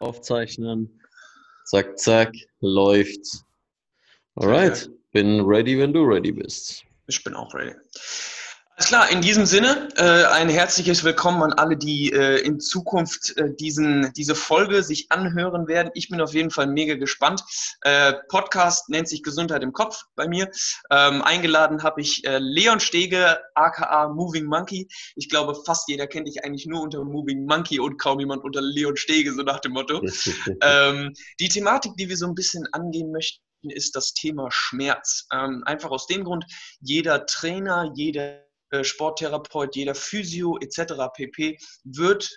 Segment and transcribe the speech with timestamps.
[0.00, 1.00] Aufzeichnen.
[1.64, 3.44] Zack, zack, läuft.
[4.34, 6.84] Alright, bin ready, wenn du ready bist.
[7.06, 7.74] Ich bin auch ready.
[8.80, 13.36] Alles klar, in diesem Sinne äh, ein herzliches Willkommen an alle, die äh, in Zukunft
[13.36, 15.90] äh, diesen, diese Folge sich anhören werden.
[15.92, 17.44] Ich bin auf jeden Fall mega gespannt.
[17.82, 20.50] Äh, Podcast nennt sich Gesundheit im Kopf bei mir.
[20.90, 24.88] Ähm, eingeladen habe ich äh, Leon Stege, aka Moving Monkey.
[25.14, 28.62] Ich glaube, fast jeder kennt dich eigentlich nur unter Moving Monkey und kaum jemand unter
[28.62, 30.00] Leon Stege, so nach dem Motto.
[30.62, 35.26] ähm, die Thematik, die wir so ein bisschen angehen möchten, ist das Thema Schmerz.
[35.34, 36.46] Ähm, einfach aus dem Grund,
[36.80, 38.40] jeder Trainer, jeder
[38.82, 40.94] Sporttherapeut, jeder Physio etc.
[41.14, 41.58] pp.
[41.84, 42.30] wird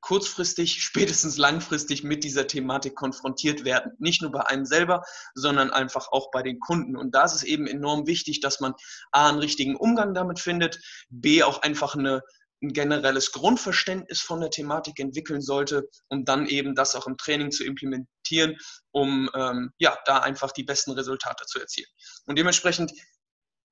[0.00, 3.92] kurzfristig, spätestens langfristig mit dieser Thematik konfrontiert werden.
[3.98, 5.02] Nicht nur bei einem selber,
[5.34, 6.96] sondern einfach auch bei den Kunden.
[6.96, 8.74] Und da ist es eben enorm wichtig, dass man
[9.12, 10.80] A, einen richtigen Umgang damit findet,
[11.10, 12.22] B, auch einfach eine,
[12.62, 17.52] ein generelles Grundverständnis von der Thematik entwickeln sollte, um dann eben das auch im Training
[17.52, 18.56] zu implementieren,
[18.90, 21.88] um ähm, ja, da einfach die besten Resultate zu erzielen.
[22.26, 22.92] Und dementsprechend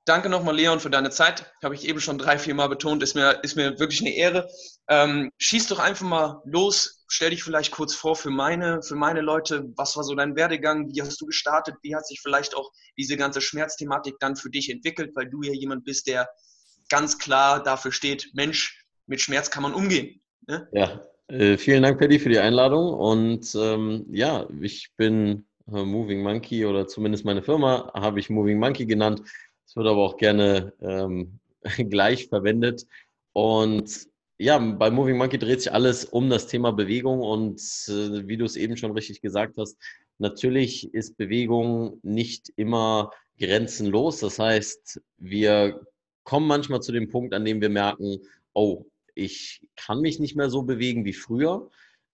[0.06, 1.52] Danke nochmal, Leon, für deine Zeit.
[1.64, 3.02] Habe ich eben schon drei, vier Mal betont.
[3.02, 4.48] Ist mir, ist mir wirklich eine Ehre.
[4.88, 7.04] Ähm, schieß doch einfach mal los.
[7.08, 9.64] Stell dich vielleicht kurz vor für meine, für meine Leute.
[9.74, 10.88] Was war so dein Werdegang?
[10.94, 11.74] Wie hast du gestartet?
[11.82, 15.10] Wie hat sich vielleicht auch diese ganze Schmerzthematik dann für dich entwickelt?
[15.16, 16.28] Weil du ja jemand bist, der
[16.88, 20.20] ganz klar dafür steht, Mensch, mit Schmerz kann man umgehen.
[20.46, 20.68] Ne?
[20.70, 22.94] Ja, äh, vielen Dank, Paddy, für die Einladung.
[22.94, 28.60] Und ähm, ja, ich bin äh, Moving Monkey oder zumindest meine Firma habe ich Moving
[28.60, 29.22] Monkey genannt
[29.77, 31.38] wird aber auch gerne ähm,
[31.91, 32.86] gleich verwendet.
[33.32, 38.36] Und ja, bei Moving Monkey dreht sich alles um das Thema Bewegung und äh, wie
[38.36, 39.77] du es eben schon richtig gesagt hast,
[40.18, 44.20] natürlich ist Bewegung nicht immer grenzenlos.
[44.20, 45.86] Das heißt, wir
[46.24, 48.18] kommen manchmal zu dem Punkt, an dem wir merken,
[48.52, 51.70] oh, ich kann mich nicht mehr so bewegen wie früher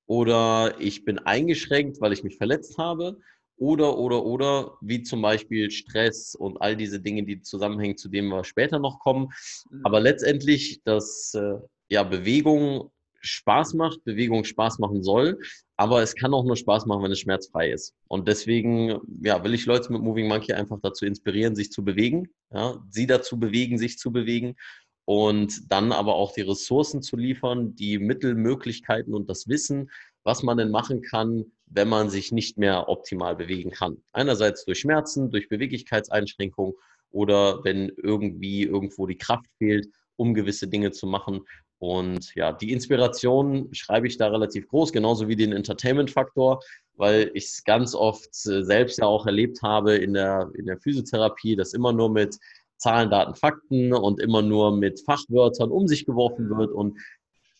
[0.07, 3.19] oder ich bin eingeschränkt, weil ich mich verletzt habe
[3.57, 8.29] oder, oder, oder, wie zum Beispiel Stress und all diese Dinge, die zusammenhängen, zu denen
[8.29, 9.29] wir später noch kommen.
[9.71, 9.81] Mhm.
[9.85, 11.55] Aber letztendlich, dass äh,
[11.89, 12.91] ja, Bewegung
[13.23, 15.39] Spaß macht, Bewegung Spaß machen soll,
[15.77, 17.95] aber es kann auch nur Spaß machen, wenn es schmerzfrei ist.
[18.09, 22.29] Und deswegen ja, will ich Leute mit Moving Monkey einfach dazu inspirieren, sich zu bewegen,
[22.53, 24.57] ja, sie dazu bewegen, sich zu bewegen
[25.05, 29.91] und dann aber auch die Ressourcen zu liefern, die Mittel, Möglichkeiten und das Wissen,
[30.25, 31.45] was man denn machen kann,
[31.75, 33.99] wenn man sich nicht mehr optimal bewegen kann.
[34.13, 36.75] Einerseits durch Schmerzen, durch Beweglichkeitseinschränkungen
[37.11, 41.41] oder wenn irgendwie irgendwo die Kraft fehlt, um gewisse Dinge zu machen.
[41.79, 46.61] Und ja, die Inspiration schreibe ich da relativ groß, genauso wie den Entertainment-Faktor,
[46.95, 50.79] weil ich es ganz oft äh, selbst ja auch erlebt habe in der, in der
[50.79, 52.39] Physiotherapie, dass immer nur mit
[52.77, 56.99] Zahlen, Daten, Fakten und immer nur mit Fachwörtern um sich geworfen wird und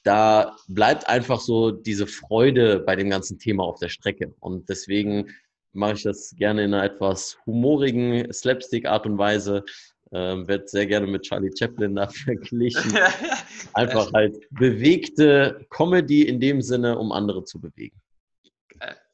[0.03, 4.35] da bleibt einfach so diese Freude bei dem ganzen Thema auf der Strecke.
[4.41, 5.31] Und deswegen
[5.73, 9.65] mache ich das gerne in einer etwas humorigen Slapstick-Art und Weise.
[10.15, 12.93] Ähm, wird sehr gerne mit Charlie Chaplin da verglichen.
[13.73, 17.97] Einfach halt bewegte Comedy in dem Sinne, um andere zu bewegen.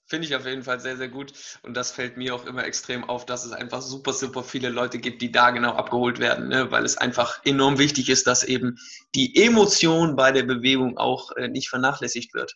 [0.08, 1.34] Finde ich auf jeden Fall sehr, sehr gut.
[1.62, 4.98] Und das fällt mir auch immer extrem auf, dass es einfach super, super viele Leute
[4.98, 6.70] gibt, die da genau abgeholt werden, ne?
[6.70, 8.78] weil es einfach enorm wichtig ist, dass eben
[9.14, 12.54] die Emotion bei der Bewegung auch äh, nicht vernachlässigt wird.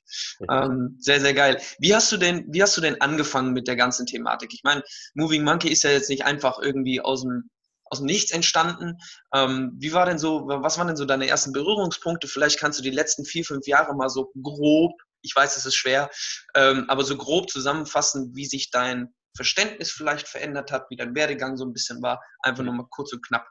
[0.50, 1.60] Ähm, sehr, sehr geil.
[1.78, 4.54] Wie hast du denn, wie hast du denn angefangen mit der ganzen Thematik?
[4.54, 4.82] Ich meine,
[5.12, 7.50] Moving Monkey ist ja jetzt nicht einfach irgendwie aus dem
[7.84, 8.96] aus dem Nichts entstanden.
[9.34, 12.26] Ähm, wie war denn so, was waren denn so deine ersten Berührungspunkte?
[12.26, 15.74] Vielleicht kannst du die letzten vier, fünf Jahre mal so grob ich weiß, es ist
[15.74, 16.10] schwer,
[16.54, 21.56] ähm, aber so grob zusammenfassen, wie sich dein Verständnis vielleicht verändert hat, wie dein Werdegang
[21.56, 23.46] so ein bisschen war, einfach nur mal kurz und knapp.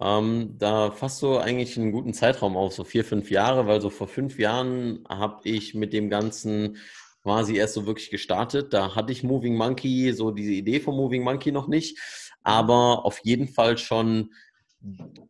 [0.00, 3.90] Ähm, da fasst du eigentlich einen guten Zeitraum auf, so vier, fünf Jahre, weil so
[3.90, 6.78] vor fünf Jahren habe ich mit dem Ganzen
[7.22, 8.72] quasi erst so wirklich gestartet.
[8.72, 11.98] Da hatte ich Moving Monkey, so diese Idee von Moving Monkey noch nicht,
[12.42, 14.32] aber auf jeden Fall schon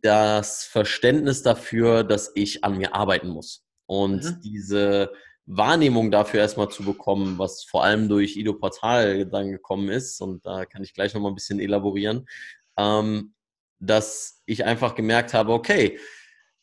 [0.03, 3.65] das Verständnis dafür, dass ich an mir arbeiten muss.
[3.87, 4.41] Und mhm.
[4.43, 5.13] diese
[5.47, 10.21] Wahrnehmung dafür erstmal zu bekommen, was vor allem durch Ido Portal dann gekommen ist.
[10.21, 12.27] Und da kann ich gleich nochmal ein bisschen elaborieren,
[12.77, 13.35] ähm,
[13.79, 15.99] dass ich einfach gemerkt habe, okay,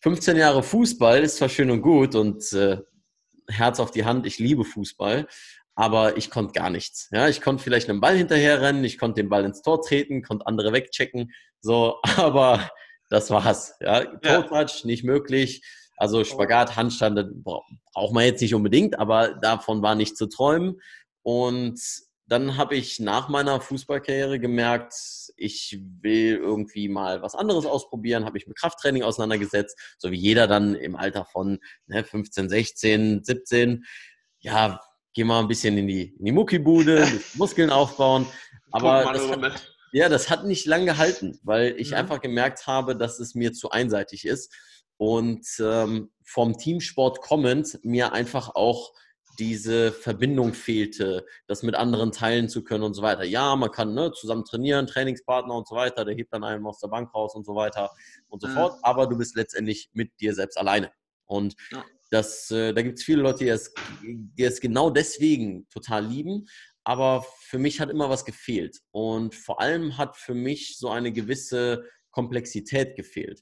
[0.01, 2.77] 15 Jahre Fußball ist zwar schön und gut und äh,
[3.47, 5.27] Herz auf die Hand, ich liebe Fußball,
[5.75, 7.09] aber ich konnte gar nichts.
[7.11, 10.45] Ja, ich konnte vielleicht einen Ball hinterherrennen, ich konnte den Ball ins Tor treten, konnte
[10.45, 11.31] andere wegchecken,
[11.61, 12.69] so, aber
[13.09, 13.75] das war's.
[13.79, 14.41] Ja, ja.
[14.41, 15.61] Touch nicht möglich.
[16.03, 16.23] Also oh.
[16.25, 20.81] Spagat, Handstand, braucht man jetzt nicht unbedingt, aber davon war nicht zu träumen.
[21.21, 21.79] Und
[22.27, 24.93] dann habe ich nach meiner Fußballkarriere gemerkt,
[25.37, 30.45] ich will irgendwie mal was anderes ausprobieren, habe mich mit Krafttraining auseinandergesetzt, so wie jeder
[30.45, 33.85] dann im Alter von ne, 15, 16, 17.
[34.41, 34.81] Ja,
[35.13, 38.25] geh mal ein bisschen in die, in die Muckibude, Muskeln aufbauen.
[38.71, 41.97] Aber das hat, ja, das hat nicht lang gehalten, weil ich mhm.
[41.97, 44.53] einfach gemerkt habe, dass es mir zu einseitig ist
[44.97, 48.93] und ähm, vom Teamsport kommend mir einfach auch
[49.39, 53.23] diese Verbindung fehlte, das mit anderen teilen zu können und so weiter.
[53.23, 56.79] Ja, man kann ne, zusammen trainieren, Trainingspartner und so weiter, der hebt dann einen aus
[56.79, 57.91] der Bank raus und so weiter
[58.27, 58.53] und so mhm.
[58.53, 60.91] fort, aber du bist letztendlich mit dir selbst alleine.
[61.25, 61.83] Und ja.
[62.11, 63.73] das, äh, da gibt es viele Leute, die es,
[64.03, 66.47] die es genau deswegen total lieben,
[66.83, 68.79] aber für mich hat immer was gefehlt.
[68.91, 73.41] Und vor allem hat für mich so eine gewisse Komplexität gefehlt.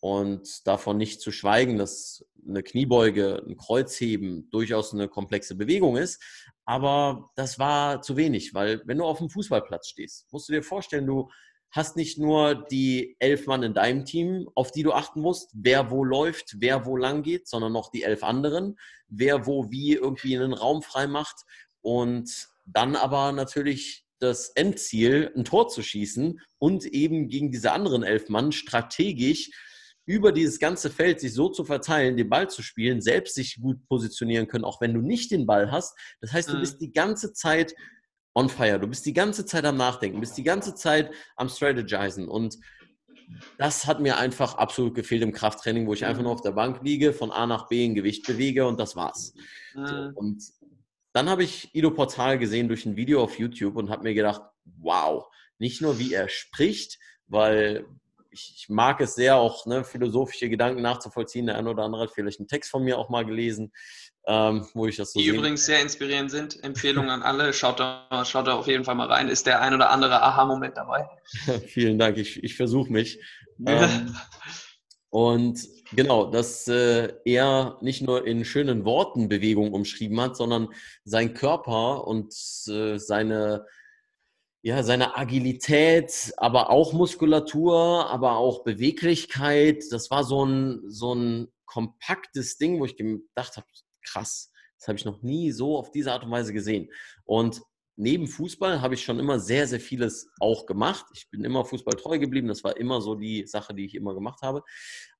[0.00, 6.22] Und davon nicht zu schweigen, dass eine Kniebeuge, ein Kreuzheben durchaus eine komplexe Bewegung ist.
[6.64, 10.62] Aber das war zu wenig, weil wenn du auf dem Fußballplatz stehst, musst du dir
[10.62, 11.28] vorstellen, du
[11.70, 15.90] hast nicht nur die elf Mann in deinem Team, auf die du achten musst, wer
[15.90, 18.78] wo läuft, wer wo lang geht, sondern noch die elf anderen,
[19.08, 21.44] wer wo wie irgendwie einen Raum frei macht
[21.82, 28.02] und dann aber natürlich das Endziel, ein Tor zu schießen und eben gegen diese anderen
[28.02, 29.50] elf Mann strategisch
[30.08, 33.86] über dieses ganze Feld sich so zu verteilen, den Ball zu spielen, selbst sich gut
[33.88, 35.94] positionieren können, auch wenn du nicht den Ball hast.
[36.22, 36.60] Das heißt, du mhm.
[36.60, 37.74] bist die ganze Zeit
[38.34, 42.26] on fire, du bist die ganze Zeit am Nachdenken, bist die ganze Zeit am Strategisen
[42.26, 42.56] und
[43.58, 46.80] das hat mir einfach absolut gefehlt im Krafttraining, wo ich einfach nur auf der Bank
[46.82, 49.34] liege, von A nach B ein Gewicht bewege und das war's.
[49.74, 50.12] So, mhm.
[50.14, 50.42] und
[51.12, 54.40] dann habe ich Ido Portal gesehen durch ein Video auf YouTube und habe mir gedacht,
[54.78, 55.26] wow,
[55.58, 57.84] nicht nur wie er spricht, weil
[58.30, 61.46] ich, ich, mag es sehr, auch ne, philosophische Gedanken nachzuvollziehen.
[61.46, 63.72] Der eine oder andere hat vielleicht einen Text von mir auch mal gelesen,
[64.26, 65.36] ähm, wo ich das so Die sehen.
[65.36, 66.62] übrigens sehr inspirierend sind.
[66.62, 67.52] Empfehlungen an alle.
[67.52, 69.28] Schaut da, schaut da auf jeden Fall mal rein.
[69.28, 71.08] Ist der ein oder andere Aha-Moment dabei?
[71.66, 72.18] Vielen Dank.
[72.18, 73.20] Ich, ich versuche mich.
[73.66, 74.14] ähm,
[75.10, 75.60] und
[75.92, 80.68] genau, dass äh, er nicht nur in schönen Worten Bewegung umschrieben hat, sondern
[81.04, 82.34] sein Körper und
[82.68, 83.64] äh, seine
[84.62, 89.84] ja, seine Agilität, aber auch Muskulatur, aber auch Beweglichkeit.
[89.90, 93.66] Das war so ein, so ein kompaktes Ding, wo ich gedacht habe,
[94.04, 96.90] krass, das habe ich noch nie so auf diese Art und Weise gesehen.
[97.24, 97.62] Und
[97.96, 101.06] neben Fußball habe ich schon immer sehr, sehr vieles auch gemacht.
[101.14, 102.48] Ich bin immer Fußball treu geblieben.
[102.48, 104.62] Das war immer so die Sache, die ich immer gemacht habe.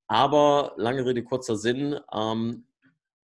[0.07, 2.67] Aber lange Rede, kurzer Sinn, ähm,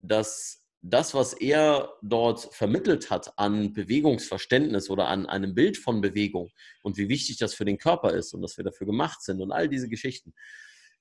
[0.01, 6.51] dass das, was er dort vermittelt hat an Bewegungsverständnis oder an einem Bild von Bewegung
[6.83, 9.51] und wie wichtig das für den Körper ist und dass wir dafür gemacht sind und
[9.51, 10.33] all diese Geschichten,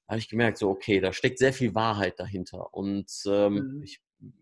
[0.08, 2.72] habe ich gemerkt, so, okay, da steckt sehr viel Wahrheit dahinter.
[2.74, 3.82] Und ähm, mhm.
[3.82, 4.00] ich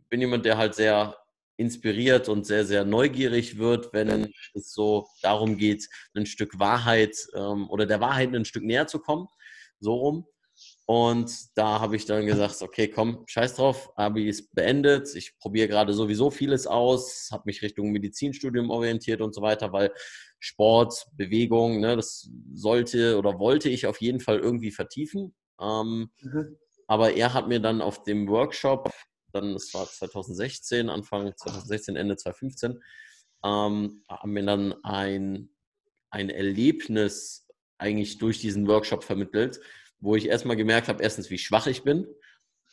[0.09, 1.17] bin jemand, der halt sehr
[1.57, 7.69] inspiriert und sehr, sehr neugierig wird, wenn es so darum geht, ein Stück Wahrheit ähm,
[7.71, 9.29] oder der Wahrheit ein Stück näher zu kommen.
[9.79, 10.27] So rum.
[10.93, 15.15] Und da habe ich dann gesagt, okay, komm, scheiß drauf, Abi ist beendet.
[15.15, 19.91] Ich probiere gerade sowieso vieles aus, habe mich Richtung Medizinstudium orientiert und so weiter, weil
[20.39, 25.35] Sport, Bewegung, ne, das sollte oder wollte ich auf jeden Fall irgendwie vertiefen.
[25.59, 26.59] Ähm, mhm.
[26.89, 28.91] Aber er hat mir dann auf dem Workshop,
[29.33, 32.73] dann, das war 2016, Anfang 2016, Ende 2015,
[33.47, 35.49] ähm, haben mir dann ein,
[36.11, 37.49] ein Erlebnis
[37.79, 39.59] eigentlich durch diesen Workshop vermittelt,
[40.03, 42.07] wo ich erstmal gemerkt habe, erstens, wie schwach ich bin,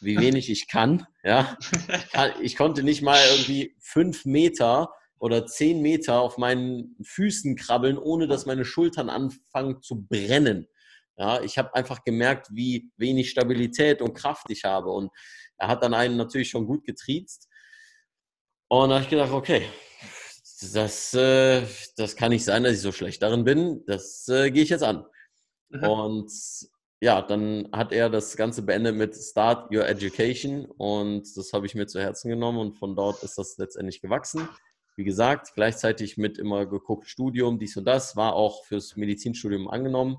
[0.02, 1.06] wie wenig ich kann.
[1.24, 6.98] Ja, ich, kann, ich konnte nicht mal irgendwie fünf Meter oder zehn Meter auf meinen
[7.04, 10.68] Füßen krabbeln, ohne dass meine Schultern anfangen zu brennen.
[11.18, 14.90] Ja, ich habe einfach gemerkt, wie wenig Stabilität und Kraft ich habe.
[14.90, 15.12] Und
[15.58, 17.48] er hat dann einen natürlich schon gut getriezt.
[18.70, 19.68] Und da habe ich gedacht, okay,
[20.74, 21.66] das, äh,
[21.98, 23.84] das kann nicht sein, dass ich so schlecht darin bin.
[23.86, 25.06] Das äh, gehe ich jetzt an.
[25.70, 25.84] Mhm.
[25.84, 26.32] Und
[27.02, 31.76] ja, dann hat er das Ganze beendet mit Start Your Education und das habe ich
[31.76, 34.50] mir zu Herzen genommen und von dort ist das letztendlich gewachsen.
[34.98, 40.18] Wie gesagt, gleichzeitig mit immer geguckt, Studium, dies und das, war auch fürs Medizinstudium angenommen,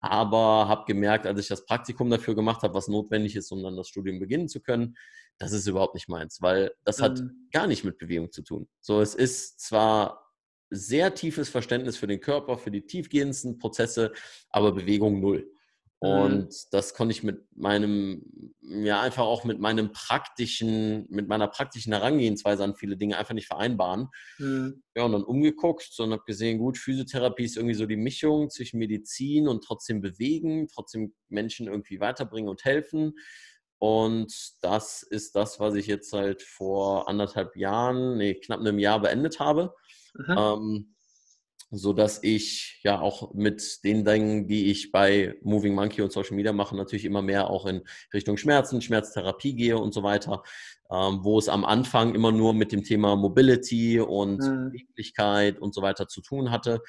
[0.00, 3.76] aber habe gemerkt, als ich das Praktikum dafür gemacht habe, was notwendig ist, um dann
[3.76, 4.96] das Studium beginnen zu können,
[5.38, 7.02] das ist überhaupt nicht meins, weil das mhm.
[7.04, 8.68] hat gar nicht mit Bewegung zu tun.
[8.80, 10.26] So, es ist zwar
[10.68, 14.12] sehr tiefes Verständnis für den Körper, für die tiefgehendsten Prozesse,
[14.50, 15.50] aber Bewegung null.
[16.02, 16.08] Mhm.
[16.08, 16.68] Und mhm.
[16.70, 22.64] das konnte ich mit meinem, ja, einfach auch mit meinem praktischen, mit meiner praktischen Herangehensweise
[22.64, 24.08] an viele Dinge einfach nicht vereinbaren.
[24.38, 24.82] Mhm.
[24.96, 28.78] Ja, und dann umgeguckt und habe gesehen, gut, Physiotherapie ist irgendwie so die Mischung zwischen
[28.78, 33.14] Medizin und trotzdem bewegen, trotzdem Menschen irgendwie weiterbringen und helfen.
[33.78, 39.00] Und das ist das, was ich jetzt halt vor anderthalb Jahren, nee, knapp einem Jahr
[39.00, 39.74] beendet habe.
[40.14, 40.36] Mhm.
[40.38, 40.94] Ähm,
[41.70, 46.34] so dass ich ja auch mit den Dingen, die ich bei Moving Monkey und Social
[46.34, 50.42] Media mache, natürlich immer mehr auch in Richtung Schmerzen, Schmerztherapie gehe und so weiter,
[50.90, 54.70] ähm, wo es am Anfang immer nur mit dem Thema Mobility und mhm.
[54.70, 56.82] Beweglichkeit und so weiter zu tun hatte.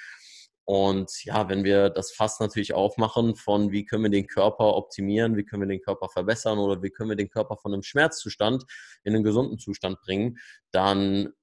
[0.65, 5.35] Und ja, wenn wir das Fass natürlich aufmachen von, wie können wir den Körper optimieren,
[5.35, 8.63] wie können wir den Körper verbessern oder wie können wir den Körper von einem Schmerzzustand
[9.03, 10.37] in einen gesunden Zustand bringen,
[10.71, 11.33] dann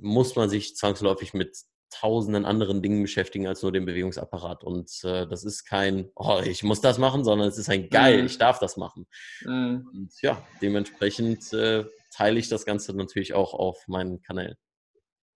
[0.00, 1.56] muss man sich zwangsläufig mit
[2.00, 4.64] tausenden anderen Dingen beschäftigen als nur dem Bewegungsapparat.
[4.64, 8.20] Und äh, das ist kein, oh, ich muss das machen, sondern es ist ein geil,
[8.20, 8.26] mhm.
[8.26, 9.06] ich darf das machen.
[9.42, 9.88] Mhm.
[9.92, 11.84] Und ja, dementsprechend äh,
[12.14, 14.56] teile ich das Ganze natürlich auch auf meinen Kanälen.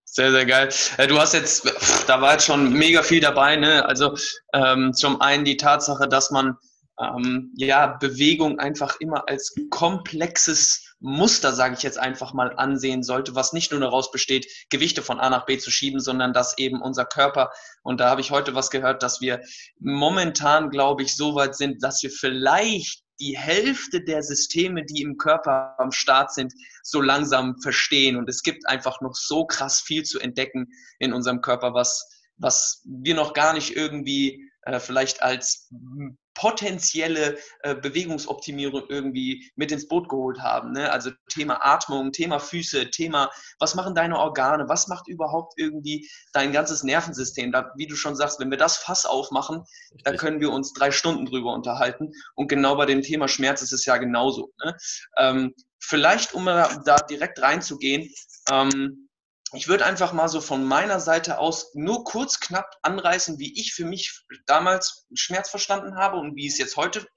[0.05, 0.69] Sehr, sehr geil.
[0.97, 1.71] Äh, du hast jetzt,
[2.07, 3.85] da war jetzt schon mega viel dabei, ne?
[3.85, 4.15] Also
[4.53, 6.57] ähm, zum einen die Tatsache, dass man
[6.99, 13.35] ähm, ja Bewegung einfach immer als komplexes Muster, sage ich jetzt einfach mal, ansehen sollte,
[13.35, 16.81] was nicht nur daraus besteht, Gewichte von A nach B zu schieben, sondern dass eben
[16.81, 17.51] unser Körper,
[17.83, 19.41] und da habe ich heute was gehört, dass wir
[19.79, 25.17] momentan, glaube ich, so weit sind, dass wir vielleicht die Hälfte der Systeme, die im
[25.17, 26.53] Körper am Start sind,
[26.83, 28.15] so langsam verstehen.
[28.15, 30.67] Und es gibt einfach noch so krass viel zu entdecken
[30.99, 35.69] in unserem Körper, was, was wir noch gar nicht irgendwie äh, vielleicht als
[36.39, 40.71] potenzielle äh, Bewegungsoptimierung irgendwie mit ins Boot geholt haben.
[40.71, 40.89] Ne?
[40.89, 43.29] Also Thema Atmung, Thema Füße, Thema,
[43.59, 47.51] was machen deine Organe, was macht überhaupt irgendwie dein ganzes Nervensystem.
[47.51, 50.03] Da, wie du schon sagst, wenn wir das Fass aufmachen, Richtig.
[50.05, 52.13] da können wir uns drei Stunden drüber unterhalten.
[52.35, 54.53] Und genau bei dem Thema Schmerz ist es ja genauso.
[54.63, 54.77] Ne?
[55.17, 58.09] Ähm, vielleicht, um da direkt reinzugehen,
[58.49, 59.08] ähm,
[59.53, 63.73] ich würde einfach mal so von meiner Seite aus nur kurz knapp anreißen, wie ich
[63.73, 67.07] für mich damals Schmerz verstanden habe und wie es jetzt heute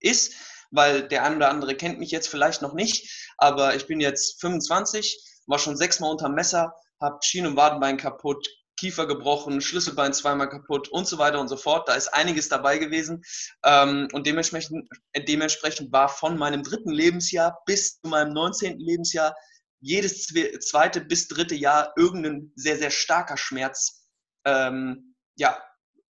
[0.00, 0.34] ist,
[0.70, 4.40] weil der eine oder andere kennt mich jetzt vielleicht noch nicht, aber ich bin jetzt
[4.40, 8.46] 25, war schon sechsmal unter Messer, habe Schien- und Wadenbein kaputt,
[8.78, 11.88] Kiefer gebrochen, Schlüsselbein zweimal kaputt und so weiter und so fort.
[11.88, 13.22] Da ist einiges dabei gewesen.
[13.64, 18.78] Ähm, und dementsprechend, dementsprechend war von meinem dritten Lebensjahr bis zu meinem 19.
[18.78, 19.34] Lebensjahr
[19.80, 24.08] jedes zweite bis dritte Jahr irgendein sehr, sehr starker Schmerz
[24.44, 25.62] ähm, ja,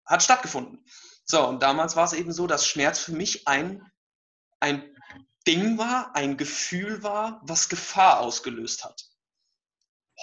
[0.07, 0.85] hat stattgefunden.
[1.25, 3.83] So, und damals war es eben so, dass Schmerz für mich ein,
[4.61, 4.97] ein
[5.47, 9.05] Ding war, ein Gefühl war, was Gefahr ausgelöst hat.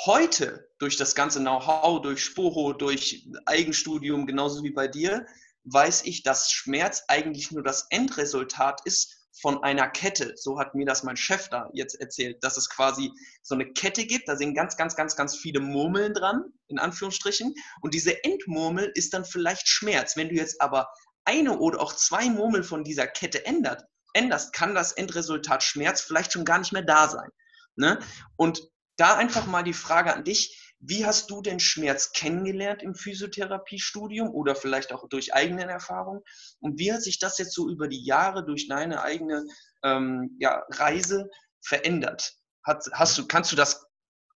[0.06, 5.26] Heute, durch das ganze Know-how, durch Sporo, durch Eigenstudium, genauso wie bei dir,
[5.64, 10.34] weiß ich, dass Schmerz eigentlich nur das Endresultat ist von einer Kette.
[10.36, 13.12] So hat mir das mein Chef da jetzt erzählt, dass es quasi
[13.42, 14.30] so eine Kette gibt.
[14.30, 17.54] Da sind ganz, ganz, ganz, ganz viele Murmeln dran, in Anführungsstrichen.
[17.82, 20.16] Und diese Endmurmel ist dann vielleicht Schmerz.
[20.16, 20.88] Wenn du jetzt aber
[21.26, 26.32] eine oder auch zwei Murmel von dieser Kette ändert, änderst, kann das Endresultat Schmerz vielleicht
[26.32, 27.30] schon gar nicht mehr da sein.
[27.76, 28.00] Ne?
[28.38, 28.62] Und
[28.98, 34.30] da einfach mal die Frage an dich, wie hast du den Schmerz kennengelernt im Physiotherapiestudium
[34.30, 36.22] oder vielleicht auch durch eigene Erfahrungen?
[36.60, 39.46] Und wie hat sich das jetzt so über die Jahre durch deine eigene
[39.84, 41.30] ähm, ja, Reise
[41.62, 42.34] verändert?
[42.64, 43.86] Hat, hast du, kannst du das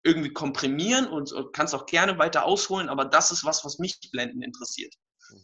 [0.04, 4.00] irgendwie komprimieren und, und, kannst auch gerne weiter ausholen, aber das ist was, was mich
[4.12, 4.94] blendend interessiert.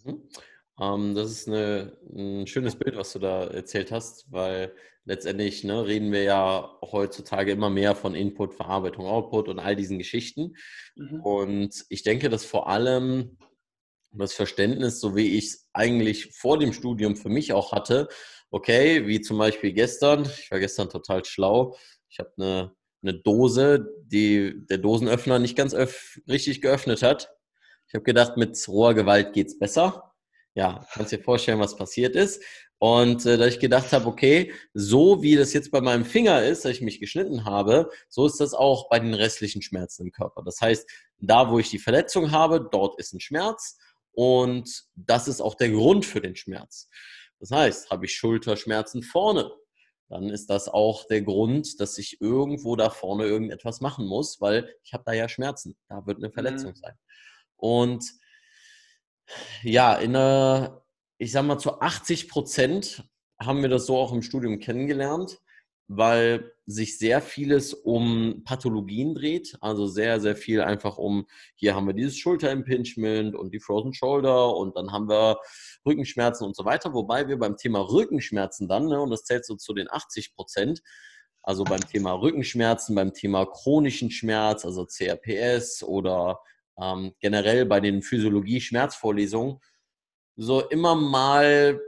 [0.04, 0.30] Mhm.
[0.80, 5.86] Ähm, das ist eine, ein schönes Bild, was du da erzählt hast, weil letztendlich ne,
[5.86, 10.56] reden wir ja heutzutage immer mehr von Input, Verarbeitung, Output und all diesen Geschichten.
[10.96, 11.22] Mhm.
[11.22, 13.38] Und ich denke, dass vor allem
[14.12, 18.08] das Verständnis, so wie ich es eigentlich vor dem Studium für mich auch hatte,
[18.50, 21.76] okay, wie zum Beispiel gestern, ich war gestern total schlau,
[22.10, 25.76] ich habe eine, eine Dose, die der Dosenöffner nicht ganz
[26.30, 27.30] richtig geöffnet hat.
[27.88, 30.15] Ich habe gedacht, mit roher Gewalt geht es besser.
[30.56, 32.42] Ja, kannst dir vorstellen, was passiert ist.
[32.78, 36.66] Und äh, da ich gedacht habe, okay, so wie das jetzt bei meinem Finger ist,
[36.66, 40.44] dass ich mich geschnitten habe, so ist das auch bei den restlichen Schmerzen im Körper.
[40.44, 43.78] Das heißt, da wo ich die Verletzung habe, dort ist ein Schmerz
[44.12, 46.90] und das ist auch der Grund für den Schmerz.
[47.40, 49.52] Das heißt, habe ich Schulterschmerzen vorne,
[50.10, 54.74] dann ist das auch der Grund, dass ich irgendwo da vorne irgendetwas machen muss, weil
[54.84, 55.76] ich habe da ja Schmerzen.
[55.90, 56.76] Da wird eine Verletzung mhm.
[56.76, 56.94] sein.
[57.56, 58.04] Und
[59.64, 60.86] ja, in einer
[61.18, 63.04] ich sag mal, zu 80 Prozent
[63.40, 65.40] haben wir das so auch im Studium kennengelernt,
[65.88, 69.58] weil sich sehr vieles um Pathologien dreht.
[69.62, 74.56] Also sehr, sehr viel einfach um, hier haben wir dieses Schulterimpingement und die Frozen Shoulder
[74.56, 75.38] und dann haben wir
[75.86, 76.94] Rückenschmerzen und so weiter.
[76.94, 80.82] Wobei wir beim Thema Rückenschmerzen dann, ne, und das zählt so zu den 80 Prozent,
[81.44, 86.40] also beim Thema Rückenschmerzen, beim Thema chronischen Schmerz, also CRPS oder
[86.80, 89.60] ähm, generell bei den Physiologie-Schmerzvorlesungen,
[90.36, 91.80] so immer mal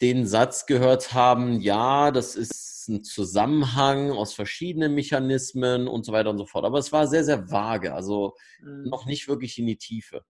[0.00, 6.30] den Satz gehört haben, ja, das ist ein Zusammenhang aus verschiedenen Mechanismen und so weiter
[6.30, 6.64] und so fort.
[6.64, 8.88] Aber es war sehr, sehr vage, also mhm.
[8.88, 10.24] noch nicht wirklich in die Tiefe.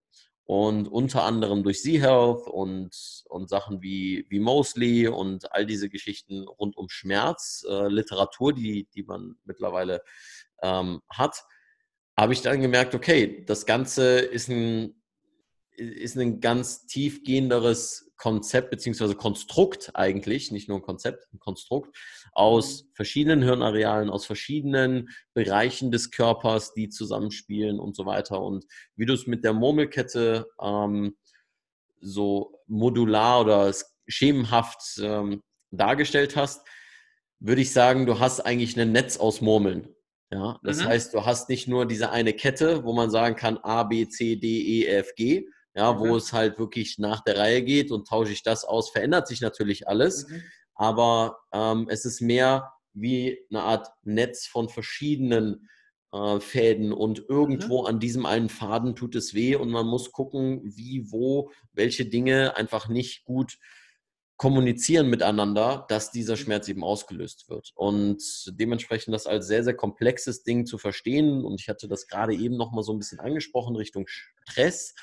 [0.45, 6.47] und unter anderem durch Z-Health und, und Sachen wie, wie Mosley und all diese Geschichten
[6.47, 10.01] rund um Schmerz, äh, Literatur, die, die man mittlerweile
[10.61, 11.43] ähm, hat,
[12.17, 14.95] habe ich dann gemerkt, okay, das Ganze ist ein,
[15.75, 21.97] ist ein ganz tiefgehenderes Konzept beziehungsweise Konstrukt eigentlich, nicht nur ein Konzept, ein Konstrukt
[22.31, 22.87] aus mhm.
[22.93, 28.41] verschiedenen Hirnarealen, aus verschiedenen Bereichen des Körpers, die zusammenspielen und so weiter.
[28.41, 28.65] Und
[28.95, 31.17] wie du es mit der Murmelkette ähm,
[31.99, 33.73] so modular oder
[34.07, 35.41] schemenhaft ähm,
[35.71, 36.65] dargestellt hast,
[37.39, 39.89] würde ich sagen, du hast eigentlich ein Netz aus Murmeln.
[40.33, 40.85] Ja, das mhm.
[40.85, 44.35] heißt, du hast nicht nur diese eine Kette, wo man sagen kann A, B, C,
[44.35, 46.15] D, E, F, G, ja, wo mhm.
[46.15, 49.87] es halt wirklich nach der Reihe geht und tausche ich das aus, verändert sich natürlich
[49.87, 50.41] alles, mhm.
[50.73, 55.69] aber ähm, es ist mehr wie eine Art Netz von verschiedenen
[56.11, 57.87] äh, Fäden und irgendwo mhm.
[57.87, 62.57] an diesem einen Faden tut es weh und man muss gucken, wie, wo, welche Dinge
[62.57, 63.59] einfach nicht gut
[64.37, 66.37] kommunizieren miteinander, dass dieser mhm.
[66.37, 67.71] Schmerz eben ausgelöst wird.
[67.75, 71.45] Und dementsprechend das als sehr, sehr komplexes Ding zu verstehen.
[71.45, 74.95] Und ich hatte das gerade eben nochmal so ein bisschen angesprochen Richtung Stress.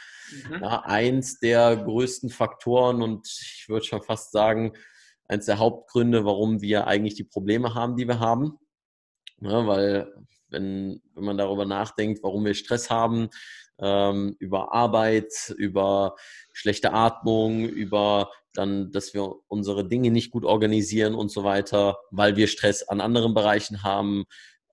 [0.49, 0.63] Mhm.
[0.63, 4.73] Ja, eins der größten Faktoren und ich würde schon fast sagen,
[5.27, 8.59] eins der Hauptgründe, warum wir eigentlich die Probleme haben, die wir haben.
[9.41, 10.13] Ja, weil
[10.49, 13.29] wenn, wenn man darüber nachdenkt, warum wir Stress haben,
[13.81, 16.17] ähm, über Arbeit, über
[16.53, 22.37] schlechte Atmung, über dann, dass wir unsere Dinge nicht gut organisieren und so weiter, weil
[22.37, 24.25] wir Stress an anderen Bereichen haben.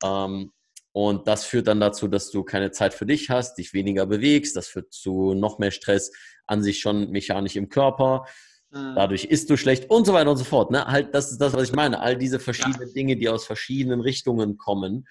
[0.03, 0.51] Ähm,
[0.91, 4.55] und das führt dann dazu, dass du keine Zeit für dich hast, dich weniger bewegst.
[4.55, 6.11] Das führt zu noch mehr Stress
[6.47, 8.25] an sich schon mechanisch im Körper.
[8.71, 8.95] Mhm.
[8.95, 10.71] Dadurch isst du schlecht und so weiter und so fort.
[10.71, 10.85] Ne?
[10.85, 11.99] Halt, das ist das, was ich meine.
[11.99, 12.93] All diese verschiedenen ja.
[12.93, 15.07] Dinge, die aus verschiedenen Richtungen kommen.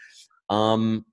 [0.50, 1.04] Ähm,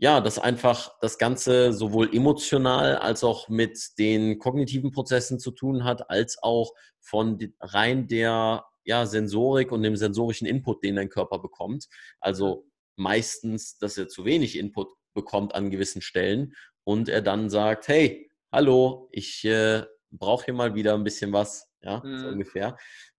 [0.00, 5.84] ja, dass einfach das Ganze sowohl emotional als auch mit den kognitiven Prozessen zu tun
[5.84, 11.38] hat, als auch von rein der ja, Sensorik und dem sensorischen Input, den dein Körper
[11.38, 11.86] bekommt.
[12.18, 12.66] Also
[12.96, 18.30] meistens, dass er zu wenig Input bekommt an gewissen Stellen und er dann sagt, hey,
[18.50, 22.18] hallo, ich äh, brauche hier mal wieder ein bisschen was, ja, mhm.
[22.18, 22.78] so ungefähr.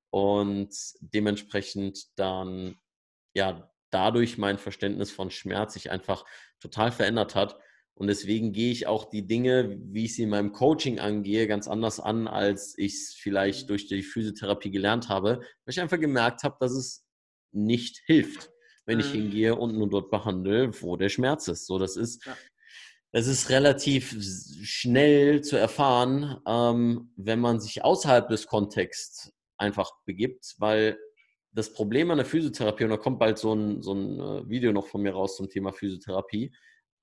[0.10, 2.76] Und dementsprechend dann,
[3.36, 6.26] ja, dadurch mein Verständnis von Schmerz sich einfach
[6.62, 7.58] total verändert hat.
[7.94, 11.68] Und deswegen gehe ich auch die Dinge, wie ich sie in meinem Coaching angehe, ganz
[11.68, 16.44] anders an, als ich es vielleicht durch die Physiotherapie gelernt habe, weil ich einfach gemerkt
[16.44, 17.06] habe, dass es
[17.52, 18.52] nicht hilft
[18.86, 19.14] wenn ich mhm.
[19.14, 21.66] hingehe und nur dort behandle, wo der Schmerz ist.
[21.66, 22.36] So, das ist, ja.
[23.12, 24.16] es ist relativ
[24.64, 30.98] schnell zu erfahren, ähm, wenn man sich außerhalb des Kontexts einfach begibt, weil
[31.52, 34.72] das Problem an der Physiotherapie, und da kommt bald so ein, so ein äh, Video
[34.72, 36.54] noch von mir raus zum Thema Physiotherapie,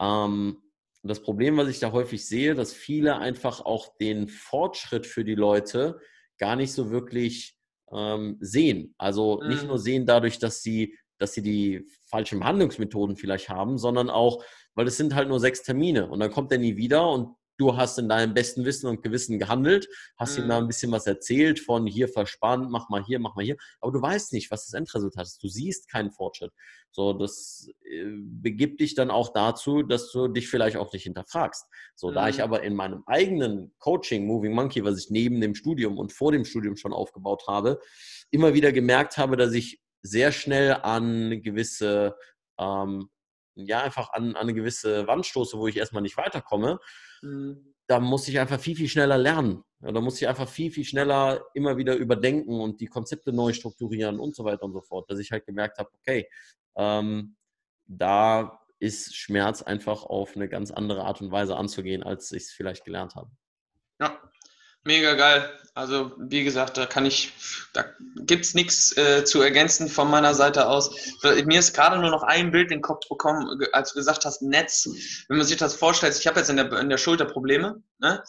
[0.01, 0.63] ähm,
[1.03, 5.37] das Problem, was ich da häufig sehe, dass viele einfach auch den Fortschritt für die
[5.37, 6.01] Leute
[6.39, 7.57] gar nicht so wirklich
[7.93, 8.95] ähm, sehen.
[8.99, 9.83] Also nicht nur mhm.
[9.83, 14.97] sehen dadurch, dass sie dass sie die falschen Behandlungsmethoden vielleicht haben, sondern auch, weil es
[14.97, 18.09] sind halt nur sechs Termine und dann kommt er nie wieder und du hast in
[18.09, 20.45] deinem besten Wissen und Gewissen gehandelt, hast mhm.
[20.45, 23.57] ihm da ein bisschen was erzählt von hier verspannt, mach mal hier, mach mal hier,
[23.81, 25.43] aber du weißt nicht, was das Endresultat ist.
[25.43, 26.53] Du siehst keinen Fortschritt.
[26.91, 31.67] So, das äh, begibt dich dann auch dazu, dass du dich vielleicht auch nicht hinterfragst.
[31.95, 32.15] So, mhm.
[32.15, 32.45] da ich mhm.
[32.45, 36.45] aber in meinem eigenen Coaching Moving Monkey, was ich neben dem Studium und vor dem
[36.45, 37.81] Studium schon aufgebaut habe,
[38.31, 42.17] immer wieder gemerkt habe, dass ich sehr schnell an gewisse,
[42.59, 43.11] ähm,
[43.57, 46.79] ja, einfach an, an eine gewisse Wand stoße, wo ich erstmal nicht weiterkomme,
[47.87, 49.65] da muss ich einfach viel, viel schneller lernen.
[49.81, 53.53] Ja, da muss ich einfach viel, viel schneller immer wieder überdenken und die Konzepte neu
[53.53, 56.29] strukturieren und so weiter und so fort, dass ich halt gemerkt habe, okay,
[56.77, 57.37] ähm,
[57.87, 62.53] da ist Schmerz einfach auf eine ganz andere Art und Weise anzugehen, als ich es
[62.53, 63.31] vielleicht gelernt habe.
[64.01, 64.21] Ja,
[64.85, 65.51] Mega geil.
[65.75, 67.33] Also wie gesagt, da kann ich,
[67.73, 67.85] da
[68.17, 70.91] gibt es nichts äh, zu ergänzen von meiner Seite aus.
[71.45, 74.43] Mir ist gerade nur noch ein Bild in den Kopf bekommen, als du gesagt hast,
[74.43, 74.89] Netz.
[75.29, 78.25] Wenn man sich das vorstellt, ich habe jetzt in der, in der Schulter Probleme, ne?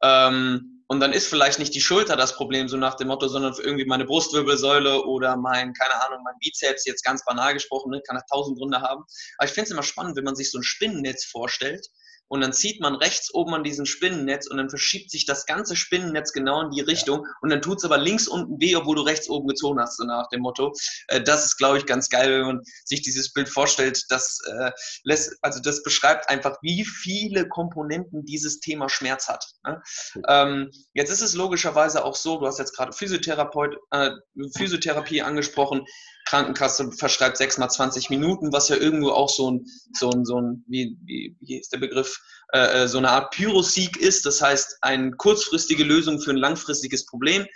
[0.00, 3.54] Ähm, und dann ist vielleicht nicht die Schulter das Problem, so nach dem Motto, sondern
[3.58, 8.02] irgendwie meine Brustwirbelsäule oder mein, keine Ahnung, mein Bizeps, jetzt ganz banal gesprochen, ne?
[8.06, 9.02] kann das tausend Gründe haben.
[9.38, 11.86] Aber ich finde es immer spannend, wenn man sich so ein Spinnennetz vorstellt
[12.28, 15.76] und dann zieht man rechts oben an diesem Spinnennetz und dann verschiebt sich das ganze
[15.76, 19.02] Spinnennetz genau in die Richtung und dann tut es aber links unten weh, obwohl du
[19.02, 20.72] rechts oben gezogen hast, so nach dem Motto.
[21.08, 24.04] Äh, das ist, glaube ich, ganz geil, wenn man sich dieses Bild vorstellt.
[24.08, 24.70] Das äh,
[25.04, 29.44] lässt, also das beschreibt einfach, wie viele Komponenten dieses Thema Schmerz hat.
[29.64, 29.82] Ne?
[30.28, 34.10] Ähm, jetzt ist es logischerweise auch so, du hast jetzt gerade Physiotherapeut, äh,
[34.56, 35.84] Physiotherapie angesprochen.
[36.24, 40.40] Krankenkasse verschreibt sechs mal 20 Minuten, was ja irgendwo auch so ein, so ein, so
[40.40, 42.18] ein wie, wie, wie ist der Begriff,
[42.52, 44.26] äh, äh, so eine Art Pyrosieg ist.
[44.26, 47.46] Das heißt, eine kurzfristige Lösung für ein langfristiges Problem.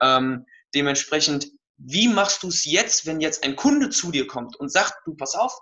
[0.00, 4.72] Ähm, dementsprechend, wie machst du es jetzt, wenn jetzt ein Kunde zu dir kommt und
[4.72, 5.52] sagt, du, pass auf,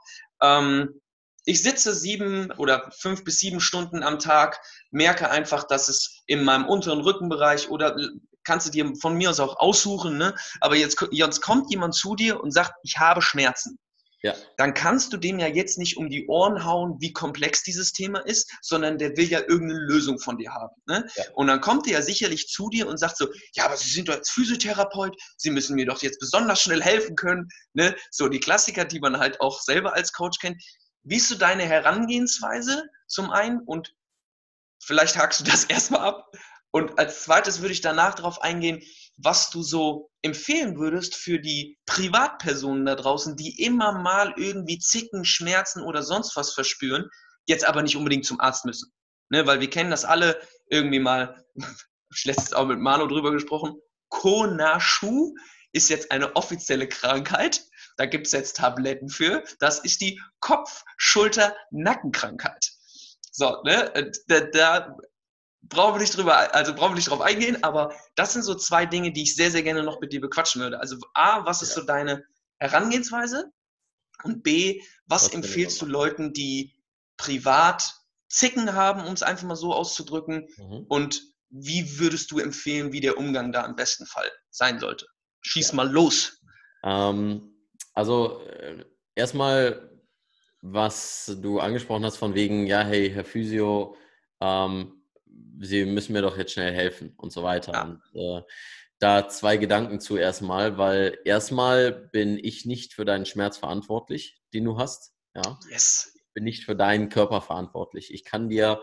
[0.42, 1.00] ähm,
[1.46, 6.42] ich sitze sieben oder fünf bis sieben Stunden am Tag, merke einfach, dass es in
[6.42, 7.96] meinem unteren Rückenbereich oder
[8.44, 10.34] kannst du dir von mir aus auch aussuchen, ne?
[10.60, 13.78] aber jetzt, jetzt kommt jemand zu dir und sagt, ich habe Schmerzen.
[14.24, 14.34] Ja.
[14.56, 18.20] Dann kannst du dem ja jetzt nicht um die Ohren hauen, wie komplex dieses Thema
[18.20, 20.74] ist, sondern der will ja irgendeine Lösung von dir haben.
[20.86, 21.06] Ne?
[21.14, 21.24] Ja.
[21.34, 24.08] Und dann kommt er ja sicherlich zu dir und sagt so, ja, aber Sie sind
[24.08, 27.50] doch jetzt Physiotherapeut, Sie müssen mir doch jetzt besonders schnell helfen können.
[27.74, 27.94] Ne?
[28.10, 30.62] So die Klassiker, die man halt auch selber als Coach kennt.
[31.02, 33.94] Wie ist so deine Herangehensweise zum einen und
[34.82, 36.30] vielleicht hakst du das erstmal ab
[36.74, 38.82] und als zweites würde ich danach darauf eingehen,
[39.16, 45.24] was du so empfehlen würdest für die Privatpersonen da draußen, die immer mal irgendwie Zicken,
[45.24, 47.08] Schmerzen oder sonst was verspüren,
[47.46, 48.92] jetzt aber nicht unbedingt zum Arzt müssen.
[49.28, 51.46] Ne, weil wir kennen das alle irgendwie mal,
[52.12, 53.76] ich letztens auch mit Mano drüber gesprochen,
[54.08, 55.32] Konashu
[55.70, 57.62] ist jetzt eine offizielle Krankheit.
[57.98, 59.44] Da gibt es jetzt Tabletten für.
[59.60, 62.72] Das ist die Kopf-Schulter-Nackenkrankheit.
[63.30, 64.10] So, ne?
[64.26, 64.96] Da, da
[65.68, 68.86] brauchen wir nicht drüber, also brauchen wir nicht drauf eingehen, aber das sind so zwei
[68.86, 70.80] Dinge, die ich sehr, sehr gerne noch mit dir bequatschen würde.
[70.80, 71.82] Also A, was ist ja.
[71.82, 72.24] so deine
[72.58, 73.50] Herangehensweise?
[74.22, 76.74] Und B, was, was empfiehlst du Leuten, die
[77.16, 77.94] privat
[78.28, 80.48] Zicken haben, um es einfach mal so auszudrücken?
[80.56, 80.86] Mhm.
[80.88, 85.06] Und wie würdest du empfehlen, wie der Umgang da im besten Fall sein sollte?
[85.42, 85.76] Schieß ja.
[85.76, 86.40] mal los.
[86.82, 87.54] Ähm,
[87.92, 89.90] also äh, erstmal,
[90.62, 93.96] was du angesprochen hast von wegen, ja, hey, Herr Physio,
[94.40, 95.03] ähm,
[95.60, 97.72] sie müssen mir doch jetzt schnell helfen und so weiter.
[97.72, 97.82] Ja.
[97.82, 98.42] Und, äh,
[98.98, 104.64] da zwei Gedanken zu erstmal, weil erstmal bin ich nicht für deinen Schmerz verantwortlich, den
[104.64, 105.12] du hast.
[105.34, 105.58] Ja.
[105.70, 106.12] Yes.
[106.14, 108.12] Ich bin nicht für deinen Körper verantwortlich.
[108.14, 108.80] Ich kann dir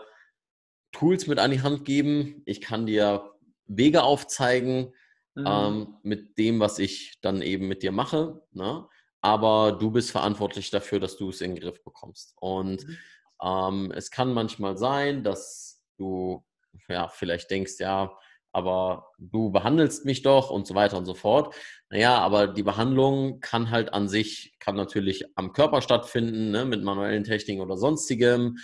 [0.92, 3.32] Tools mit an die Hand geben, ich kann dir
[3.66, 4.92] Wege aufzeigen
[5.34, 5.46] mhm.
[5.46, 8.42] ähm, mit dem, was ich dann eben mit dir mache.
[8.52, 8.86] Ne?
[9.22, 12.34] Aber du bist verantwortlich dafür, dass du es in den Griff bekommst.
[12.36, 12.98] Und mhm.
[13.42, 16.44] ähm, es kann manchmal sein, dass du
[16.88, 18.16] ja, vielleicht denkst, ja,
[18.52, 21.54] aber du behandelst mich doch und so weiter und so fort.
[21.88, 26.82] Naja, aber die Behandlung kann halt an sich, kann natürlich am Körper stattfinden, ne, mit
[26.82, 28.58] manuellen Techniken oder sonstigem.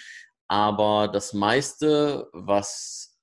[0.46, 3.18] Aber das meiste, was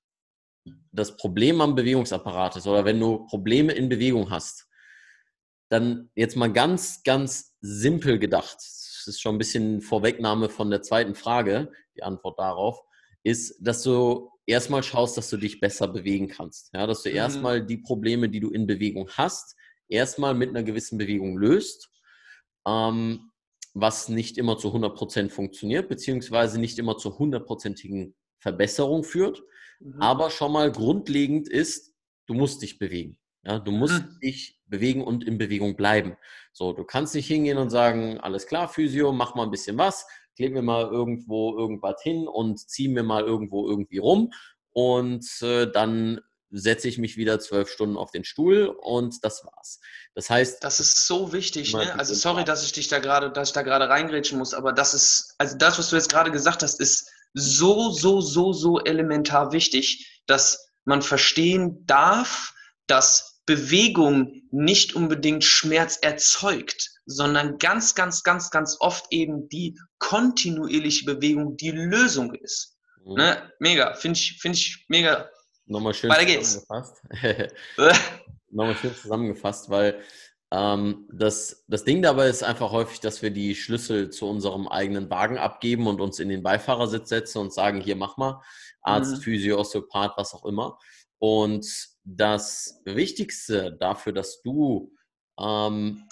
[0.91, 4.67] das Problem am Bewegungsapparat ist, oder wenn du Probleme in Bewegung hast,
[5.69, 10.81] dann jetzt mal ganz, ganz simpel gedacht, das ist schon ein bisschen Vorwegnahme von der
[10.81, 12.81] zweiten Frage, die Antwort darauf,
[13.23, 16.71] ist, dass du erstmal schaust, dass du dich besser bewegen kannst.
[16.73, 17.15] Ja, dass du mhm.
[17.15, 19.55] erstmal die Probleme, die du in Bewegung hast,
[19.87, 21.89] erstmal mit einer gewissen Bewegung löst,
[22.67, 23.31] ähm,
[23.73, 29.43] was nicht immer zu 100% funktioniert, beziehungsweise nicht immer zur hundertprozentigen Verbesserung führt.
[29.79, 30.01] Mhm.
[30.01, 31.93] Aber schon mal grundlegend ist,
[32.27, 33.17] du musst dich bewegen.
[33.43, 34.19] Ja, du musst mhm.
[34.23, 36.17] dich bewegen und in Bewegung bleiben.
[36.51, 40.07] So, du kannst nicht hingehen und sagen, alles klar, Physio, mach mal ein bisschen was
[40.35, 44.31] klebe mir mal irgendwo irgendwas hin und ziehe mir mal irgendwo irgendwie rum
[44.71, 46.21] und äh, dann
[46.51, 49.79] setze ich mich wieder zwölf Stunden auf den Stuhl und das war's.
[50.13, 51.73] Das heißt, das ist so wichtig.
[51.73, 51.97] Ne?
[51.97, 54.93] Also sorry, dass ich dich da gerade, dass ich da gerade reingrätschen muss, aber das
[54.93, 59.51] ist, also das, was du jetzt gerade gesagt hast, ist so, so, so, so elementar
[59.51, 62.53] wichtig, dass man verstehen darf,
[62.87, 71.05] dass Bewegung nicht unbedingt Schmerz erzeugt sondern ganz, ganz, ganz, ganz oft eben die kontinuierliche
[71.05, 72.77] Bewegung die Lösung ist.
[73.03, 73.13] Mhm.
[73.15, 73.51] Ne?
[73.59, 75.29] Mega, finde ich, find ich mega.
[75.67, 77.01] Nochmal schön Weiter zusammengefasst.
[78.49, 80.01] Nochmal schön zusammengefasst, weil
[80.51, 85.09] ähm, das, das Ding dabei ist einfach häufig, dass wir die Schlüssel zu unserem eigenen
[85.09, 88.41] Wagen abgeben und uns in den Beifahrersitz setzen und sagen, hier mach mal,
[88.81, 89.21] Arzt, mhm.
[89.21, 90.77] Physio, Osteopath, was auch immer.
[91.17, 91.65] Und
[92.05, 94.93] das Wichtigste dafür, dass du
[95.39, 96.07] ähm,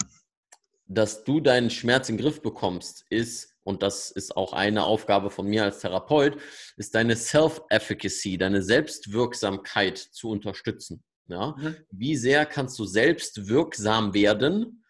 [0.86, 5.30] dass du deinen Schmerz in den Griff bekommst, ist, und das ist auch eine Aufgabe
[5.30, 6.36] von mir als Therapeut,
[6.76, 11.02] ist deine Self-Efficacy, deine Selbstwirksamkeit zu unterstützen.
[11.28, 11.56] Ja?
[11.56, 11.76] Mhm.
[11.90, 14.84] Wie sehr kannst du selbst wirksam werden?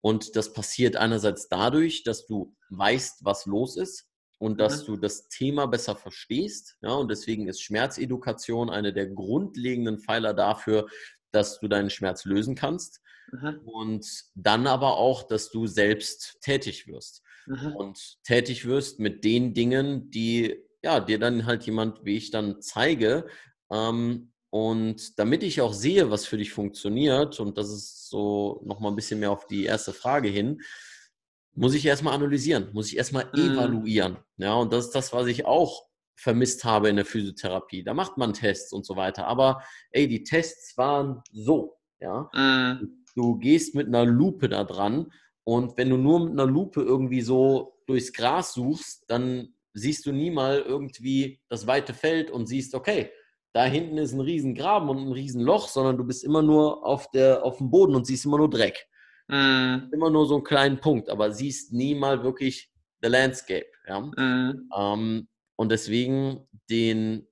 [0.00, 4.05] Und das passiert einerseits dadurch, dass du weißt, was los ist
[4.38, 4.86] und dass mhm.
[4.86, 6.76] du das Thema besser verstehst.
[6.82, 6.94] Ja?
[6.94, 10.86] Und deswegen ist Schmerzedukation eine der grundlegenden Pfeiler dafür,
[11.32, 13.00] dass du deinen Schmerz lösen kannst.
[13.32, 13.60] Mhm.
[13.64, 17.22] Und dann aber auch, dass du selbst tätig wirst.
[17.46, 17.74] Mhm.
[17.76, 22.60] Und tätig wirst mit den Dingen, die ja, dir dann halt jemand, wie ich dann
[22.60, 23.26] zeige,
[23.70, 28.92] ähm, und damit ich auch sehe, was für dich funktioniert, und das ist so nochmal
[28.92, 30.62] ein bisschen mehr auf die erste Frage hin,
[31.56, 33.52] muss ich erstmal analysieren, muss ich erstmal mhm.
[33.52, 34.18] evaluieren.
[34.36, 37.82] Ja, und das ist das, was ich auch vermisst habe in der Physiotherapie.
[37.82, 39.26] Da macht man Tests und so weiter.
[39.26, 41.76] Aber ey, die Tests waren so.
[41.98, 43.04] Ja, mhm.
[43.14, 45.10] du gehst mit einer Lupe da dran
[45.44, 50.12] und wenn du nur mit einer Lupe irgendwie so durchs Gras suchst, dann siehst du
[50.12, 53.10] nie mal irgendwie das weite Feld und siehst, okay,
[53.52, 57.44] da hinten ist ein Riesengraben und ein Riesenloch, sondern du bist immer nur auf, der,
[57.44, 58.86] auf dem Boden und siehst immer nur Dreck.
[59.28, 59.92] Mm.
[59.92, 62.70] Immer nur so einen kleinen Punkt, aber siehst nie mal wirklich
[63.02, 63.66] the landscape.
[63.86, 64.00] Ja?
[64.00, 64.70] Mm.
[64.76, 67.26] Ähm, und deswegen den,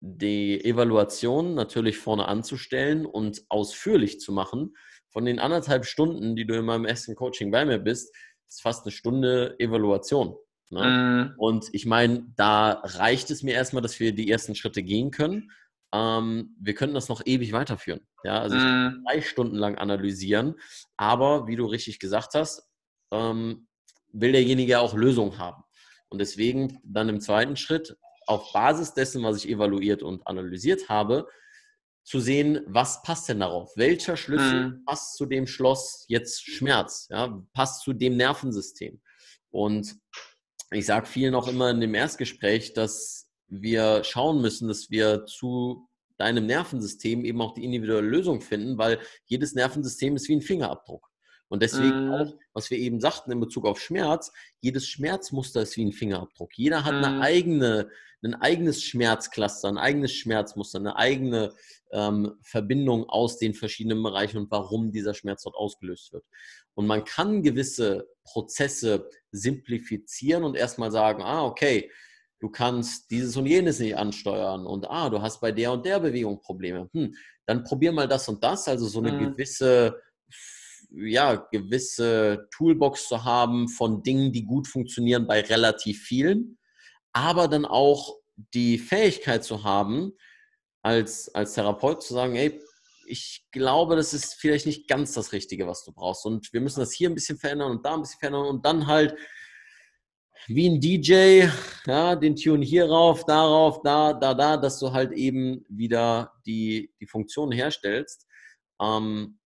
[0.00, 4.76] die Evaluation natürlich vorne anzustellen und ausführlich zu machen.
[5.10, 8.14] Von den anderthalb Stunden, die du in meinem ersten Coaching bei mir bist,
[8.48, 10.36] ist fast eine Stunde Evaluation.
[10.70, 11.34] Ne?
[11.36, 11.40] Mm.
[11.40, 15.50] Und ich meine, da reicht es mir erstmal, dass wir die ersten Schritte gehen können.
[15.92, 18.06] Ähm, wir können das noch ewig weiterführen.
[18.24, 19.04] Ja, also ich kann mm.
[19.06, 20.54] drei Stunden lang analysieren,
[20.96, 22.68] aber wie du richtig gesagt hast,
[23.10, 23.68] ähm,
[24.12, 25.62] will derjenige auch Lösungen haben.
[26.08, 27.96] Und deswegen dann im zweiten Schritt
[28.26, 31.26] auf Basis dessen, was ich evaluiert und analysiert habe,
[32.04, 33.70] zu sehen, was passt denn darauf?
[33.76, 34.84] Welcher Schlüssel mm.
[34.86, 37.06] passt zu dem Schloss jetzt Schmerz?
[37.10, 39.00] Ja, passt zu dem Nervensystem?
[39.50, 39.94] Und
[40.70, 45.88] ich sage vielen auch immer in dem Erstgespräch, dass wir schauen müssen, dass wir zu
[46.18, 51.08] deinem Nervensystem eben auch die individuelle Lösung finden, weil jedes Nervensystem ist wie ein Fingerabdruck.
[51.48, 52.12] Und deswegen mm.
[52.12, 56.56] auch, was wir eben sagten in Bezug auf Schmerz, jedes Schmerzmuster ist wie ein Fingerabdruck.
[56.56, 57.04] Jeder hat mm.
[57.04, 57.22] eine mhm.
[57.22, 57.90] eigene,
[58.22, 61.54] ein eigenes Schmerzcluster, ein eigenes Schmerzmuster, eine eigene
[61.92, 66.24] ähm, Verbindung aus den verschiedenen Bereichen und warum dieser Schmerz dort ausgelöst wird.
[66.74, 71.90] Und man kann gewisse Prozesse simplifizieren und erstmal sagen, ah, okay,
[72.40, 76.00] du kannst dieses und jenes nicht ansteuern und ah, du hast bei der und der
[76.00, 76.88] Bewegung Probleme.
[76.92, 77.14] Hm,
[77.46, 79.18] dann probier mal das und das, also so eine mhm.
[79.30, 80.00] gewisse
[80.90, 86.58] ja, gewisse Toolbox zu haben von Dingen, die gut funktionieren bei relativ vielen,
[87.12, 88.16] aber dann auch
[88.54, 90.12] die Fähigkeit zu haben,
[90.82, 92.60] als, als Therapeut zu sagen, hey,
[93.06, 96.24] ich glaube, das ist vielleicht nicht ganz das Richtige, was du brauchst.
[96.26, 98.86] Und wir müssen das hier ein bisschen verändern und da ein bisschen verändern und dann
[98.86, 99.16] halt
[100.46, 101.48] wie ein DJ,
[101.86, 106.92] ja, den Tune hier rauf, darauf, da, da, da, dass du halt eben wieder die,
[107.00, 108.26] die Funktion herstellst.
[108.80, 109.38] Ähm,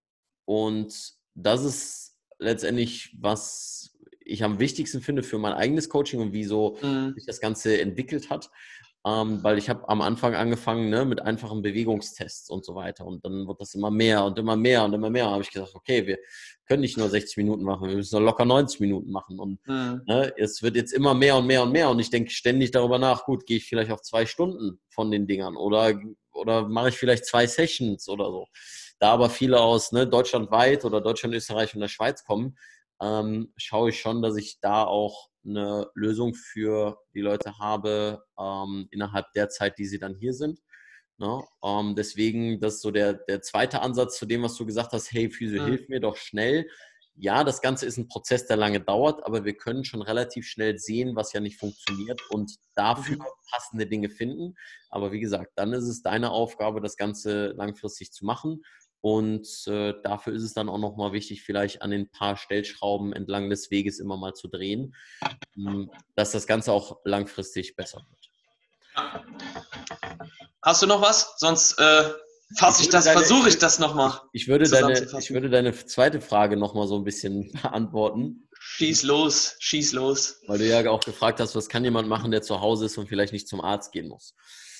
[0.44, 6.44] und das ist letztendlich, was ich am wichtigsten finde für mein eigenes Coaching und wie
[6.44, 7.14] so mhm.
[7.14, 8.50] sich das Ganze entwickelt hat
[9.04, 13.24] ähm, weil ich habe am Anfang angefangen ne, mit einfachen Bewegungstests und so weiter und
[13.24, 15.24] dann wird das immer mehr und immer mehr und immer mehr.
[15.24, 16.18] Da habe ich gesagt, okay, wir
[16.66, 20.02] können nicht nur 60 Minuten machen, wir müssen nur locker 90 Minuten machen und mhm.
[20.06, 22.98] ne, es wird jetzt immer mehr und mehr und mehr und ich denke ständig darüber
[22.98, 26.00] nach, gut, gehe ich vielleicht auf zwei Stunden von den Dingern oder,
[26.32, 28.46] oder mache ich vielleicht zwei Sessions oder so.
[29.00, 32.56] Da aber viele aus ne, deutschlandweit oder Deutschland, Österreich und der Schweiz kommen,
[33.00, 38.88] ähm, schaue ich schon, dass ich da auch eine Lösung für die Leute habe ähm,
[38.90, 40.60] innerhalb der Zeit, die sie dann hier sind.
[41.18, 41.42] Ne?
[41.64, 45.12] Ähm, deswegen, das ist so der, der zweite Ansatz zu dem, was du gesagt hast,
[45.12, 45.66] hey, Physio, mhm.
[45.66, 46.66] hilf mir doch schnell.
[47.14, 50.78] Ja, das Ganze ist ein Prozess, der lange dauert, aber wir können schon relativ schnell
[50.78, 53.24] sehen, was ja nicht funktioniert und dafür mhm.
[53.50, 54.54] passende Dinge finden.
[54.88, 58.62] Aber wie gesagt, dann ist es deine Aufgabe, das Ganze langfristig zu machen.
[59.02, 63.50] Und äh, dafür ist es dann auch nochmal wichtig, vielleicht an den paar Stellschrauben entlang
[63.50, 64.94] des Weges immer mal zu drehen,
[65.56, 68.30] ähm, dass das Ganze auch langfristig besser wird.
[70.62, 71.34] Hast du noch was?
[71.38, 72.12] Sonst äh,
[72.56, 74.20] fasse ich, das, versuche ich das nochmal.
[74.32, 78.48] Ich, würde deine, ich würde deine zweite Frage nochmal so ein bisschen beantworten.
[78.60, 80.40] Schieß los, schieß los.
[80.46, 83.08] Weil du ja auch gefragt hast, was kann jemand machen, der zu Hause ist und
[83.08, 84.36] vielleicht nicht zum Arzt gehen muss.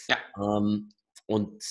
[0.08, 0.18] Ja.
[0.36, 0.90] Ähm,
[1.26, 1.64] und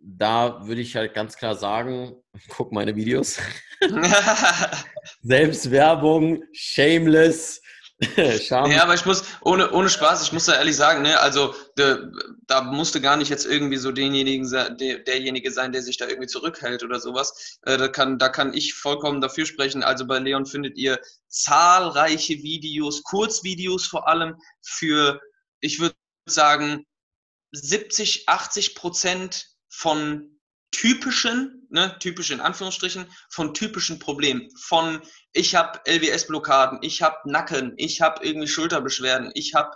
[0.00, 2.14] da würde ich halt ganz klar sagen,
[2.48, 3.38] guck meine Videos.
[5.22, 7.60] Selbstwerbung, shameless.
[8.16, 11.98] ja, aber ich muss, ohne, ohne Spaß, ich muss da ehrlich sagen, ne, also de,
[12.46, 16.28] da musste gar nicht jetzt irgendwie so denjenigen, der, derjenige sein, der sich da irgendwie
[16.28, 17.58] zurückhält oder sowas.
[17.62, 19.82] Äh, da, kann, da kann ich vollkommen dafür sprechen.
[19.82, 25.20] Also bei Leon findet ihr zahlreiche Videos, Kurzvideos vor allem für,
[25.58, 26.86] ich würde sagen,
[27.50, 30.38] 70, 80 Prozent von
[30.70, 34.48] typischen, ne, typisch in Anführungsstrichen, von typischen Problemen.
[34.60, 35.00] Von
[35.32, 39.70] ich habe LWS-Blockaden, ich habe Nacken, ich habe irgendwie Schulterbeschwerden, ich habe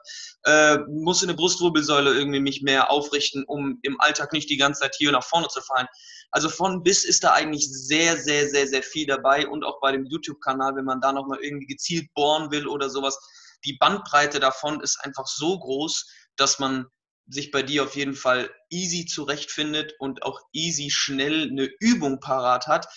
[0.44, 4.82] äh, muss in der Brustwirbelsäule irgendwie mich mehr aufrichten, um im Alltag nicht die ganze
[4.82, 5.88] Zeit hier nach vorne zu fallen.
[6.30, 9.92] Also von bis ist da eigentlich sehr, sehr, sehr, sehr viel dabei und auch bei
[9.92, 13.18] dem YouTube-Kanal, wenn man da nochmal irgendwie gezielt bohren will oder sowas.
[13.64, 16.86] Die Bandbreite davon ist einfach so groß, dass man
[17.28, 22.66] sich bei dir auf jeden Fall easy zurechtfindet und auch easy schnell eine Übung parat
[22.66, 22.88] hat.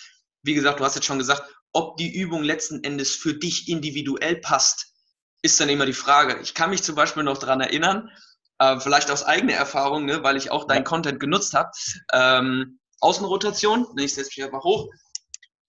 [0.42, 4.36] Wie gesagt, du hast jetzt schon gesagt, ob die Übung letzten Endes für dich individuell
[4.36, 4.94] passt,
[5.42, 6.40] ist dann immer die Frage.
[6.42, 8.10] Ich kann mich zum Beispiel noch daran erinnern,
[8.58, 11.70] äh, vielleicht aus eigener Erfahrung, ne, weil ich auch deinen Content genutzt habe.
[12.12, 14.88] Ähm, Außenrotation, ich setze mich einfach hoch.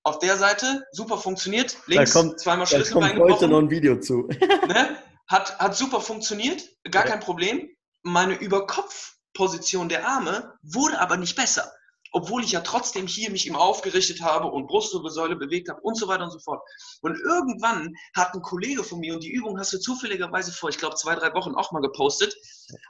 [0.04, 1.78] Auf der Seite, super funktioniert.
[1.88, 4.30] Links da kommt, zweimal Schlüssel da kommt heute noch ein Video zu.
[4.67, 4.98] ne?
[5.28, 7.12] hat, hat super funktioniert, gar ja.
[7.12, 7.70] kein Problem.
[8.08, 11.72] Meine Überkopfposition der Arme wurde aber nicht besser
[12.12, 16.08] obwohl ich ja trotzdem hier mich immer aufgerichtet habe und Brustwirbelsäule bewegt habe und so
[16.08, 16.62] weiter und so fort.
[17.02, 20.78] Und irgendwann hat ein Kollege von mir, und die Übung hast du zufälligerweise vor, ich
[20.78, 22.36] glaube, zwei, drei Wochen auch mal gepostet,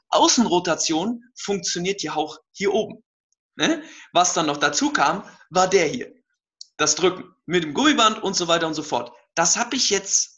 [0.09, 3.03] Außenrotation funktioniert ja auch hier oben.
[3.55, 3.83] Ne?
[4.13, 6.13] Was dann noch dazu kam, war der hier.
[6.77, 9.11] Das Drücken mit dem Gummiband und so weiter und so fort.
[9.35, 10.36] Das habe ich jetzt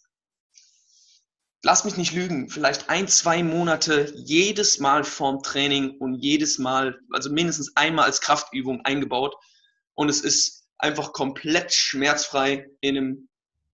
[1.63, 7.00] lass mich nicht lügen, vielleicht ein, zwei Monate jedes Mal vorm Training und jedes Mal,
[7.12, 9.36] also mindestens einmal als Kraftübung eingebaut.
[9.93, 13.30] Und es ist einfach komplett schmerzfrei in einem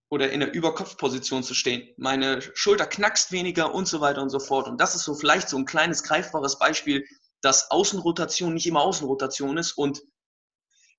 [0.10, 1.88] oder in der Überkopfposition zu stehen.
[1.98, 4.68] Meine Schulter knackst weniger und so weiter und so fort.
[4.68, 7.06] Und das ist so vielleicht so ein kleines greifbares Beispiel,
[7.42, 10.02] dass Außenrotation nicht immer Außenrotation ist und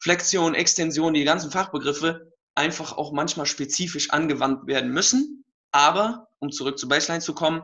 [0.01, 5.45] Flexion, Extension, die ganzen Fachbegriffe einfach auch manchmal spezifisch angewandt werden müssen.
[5.73, 7.63] Aber um zurück zu Baseline zu kommen,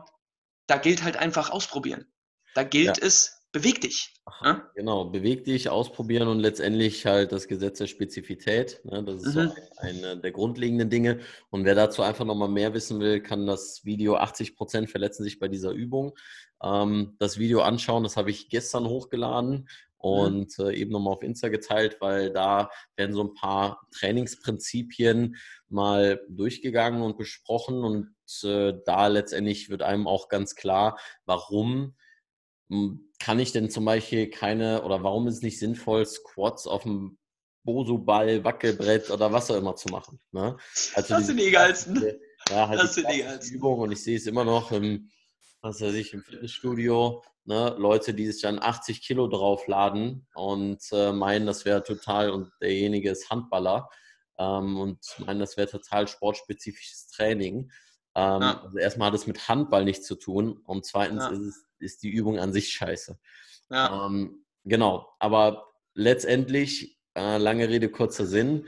[0.67, 2.05] da gilt halt einfach ausprobieren.
[2.55, 3.05] Da gilt ja.
[3.05, 4.13] es, beweg dich.
[4.41, 4.63] Ne?
[4.75, 8.81] Genau, beweg dich, ausprobieren und letztendlich halt das Gesetz der Spezifität.
[8.85, 9.03] Ne?
[9.03, 9.49] Das ist mhm.
[9.49, 11.19] so eine der grundlegenden Dinge.
[11.49, 15.39] Und wer dazu einfach nochmal mehr wissen will, kann das Video 80 Prozent verletzen sich
[15.39, 16.13] bei dieser Übung.
[16.61, 19.67] Ähm, das Video anschauen, das habe ich gestern hochgeladen.
[20.03, 20.09] Mhm.
[20.09, 25.37] und äh, eben nochmal auf Insta geteilt, weil da werden so ein paar Trainingsprinzipien
[25.69, 31.95] mal durchgegangen und besprochen und äh, da letztendlich wird einem auch ganz klar, warum
[32.69, 36.83] hm, kann ich denn zum Beispiel keine oder warum ist es nicht sinnvoll, Squats auf
[36.83, 37.17] dem
[37.63, 40.19] Bosu-Ball, Wackelbrett oder was auch immer zu machen.
[40.31, 40.57] Ne?
[40.95, 42.03] Also das sind die geilsten.
[42.49, 43.55] Ja, halt das sind die geilsten.
[43.55, 45.09] Übung und ich sehe es immer noch im,
[45.61, 51.11] was weiß ich, im Fitnessstudio, ne, Leute, die sich dann 80 Kilo draufladen und äh,
[51.11, 53.89] meinen, das wäre total, und derjenige ist Handballer
[54.37, 57.71] ähm, und meinen, das wäre total sportspezifisches Training.
[58.15, 58.61] Ähm, ja.
[58.63, 61.29] Also erstmal hat es mit Handball nichts zu tun und zweitens ja.
[61.29, 63.19] ist, es, ist die Übung an sich scheiße.
[63.69, 64.05] Ja.
[64.05, 68.67] Ähm, genau, aber letztendlich, äh, lange Rede, kurzer Sinn,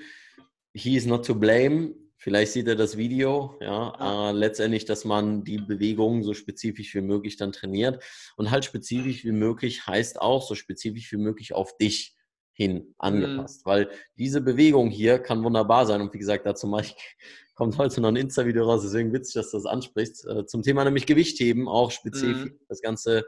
[0.73, 1.95] he is not to blame.
[2.25, 7.01] Vielleicht sieht er das Video, ja, äh, letztendlich, dass man die Bewegungen so spezifisch wie
[7.01, 8.03] möglich dann trainiert.
[8.35, 12.15] Und halt spezifisch wie möglich heißt auch so spezifisch wie möglich auf dich
[12.51, 13.63] hin angepasst.
[13.63, 13.69] Mhm.
[13.69, 16.01] Weil diese Bewegung hier kann wunderbar sein.
[16.01, 16.95] Und wie gesagt, dazu mache ich,
[17.53, 20.25] kommt heute noch ein Insta-Video raus, deswegen witzig, dass du das ansprichst.
[20.25, 22.59] Äh, zum Thema nämlich Gewichtheben, auch spezifisch mhm.
[22.67, 23.27] das Ganze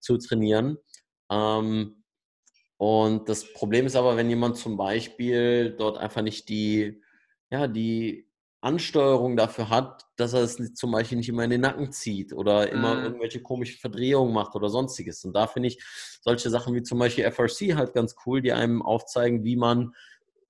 [0.00, 0.78] zu trainieren.
[1.30, 2.02] Ähm,
[2.78, 7.02] und das Problem ist aber, wenn jemand zum Beispiel dort einfach nicht die,
[7.50, 8.27] ja, die
[8.60, 12.70] Ansteuerung dafür hat, dass er es zum Beispiel nicht immer in den Nacken zieht oder
[12.70, 13.04] immer mm.
[13.04, 15.24] irgendwelche komischen Verdrehungen macht oder sonstiges.
[15.24, 15.82] Und da finde ich
[16.22, 19.92] solche Sachen wie zum Beispiel FRC halt ganz cool, die einem aufzeigen, wie man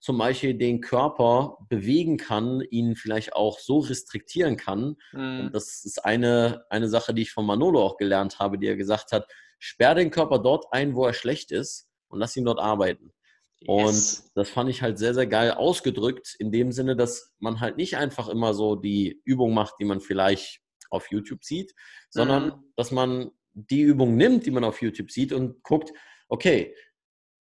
[0.00, 4.96] zum Beispiel den Körper bewegen kann, ihn vielleicht auch so restriktieren kann.
[5.12, 8.76] Und das ist eine, eine Sache, die ich von Manolo auch gelernt habe, die er
[8.76, 9.26] gesagt hat,
[9.58, 13.12] sperr den Körper dort ein, wo er schlecht ist und lass ihn dort arbeiten.
[13.60, 14.20] Yes.
[14.28, 17.76] Und das fand ich halt sehr, sehr geil ausgedrückt, in dem Sinne, dass man halt
[17.76, 21.74] nicht einfach immer so die Übung macht, die man vielleicht auf YouTube sieht,
[22.08, 22.72] sondern mhm.
[22.76, 25.92] dass man die Übung nimmt, die man auf YouTube sieht und guckt,
[26.28, 26.74] okay,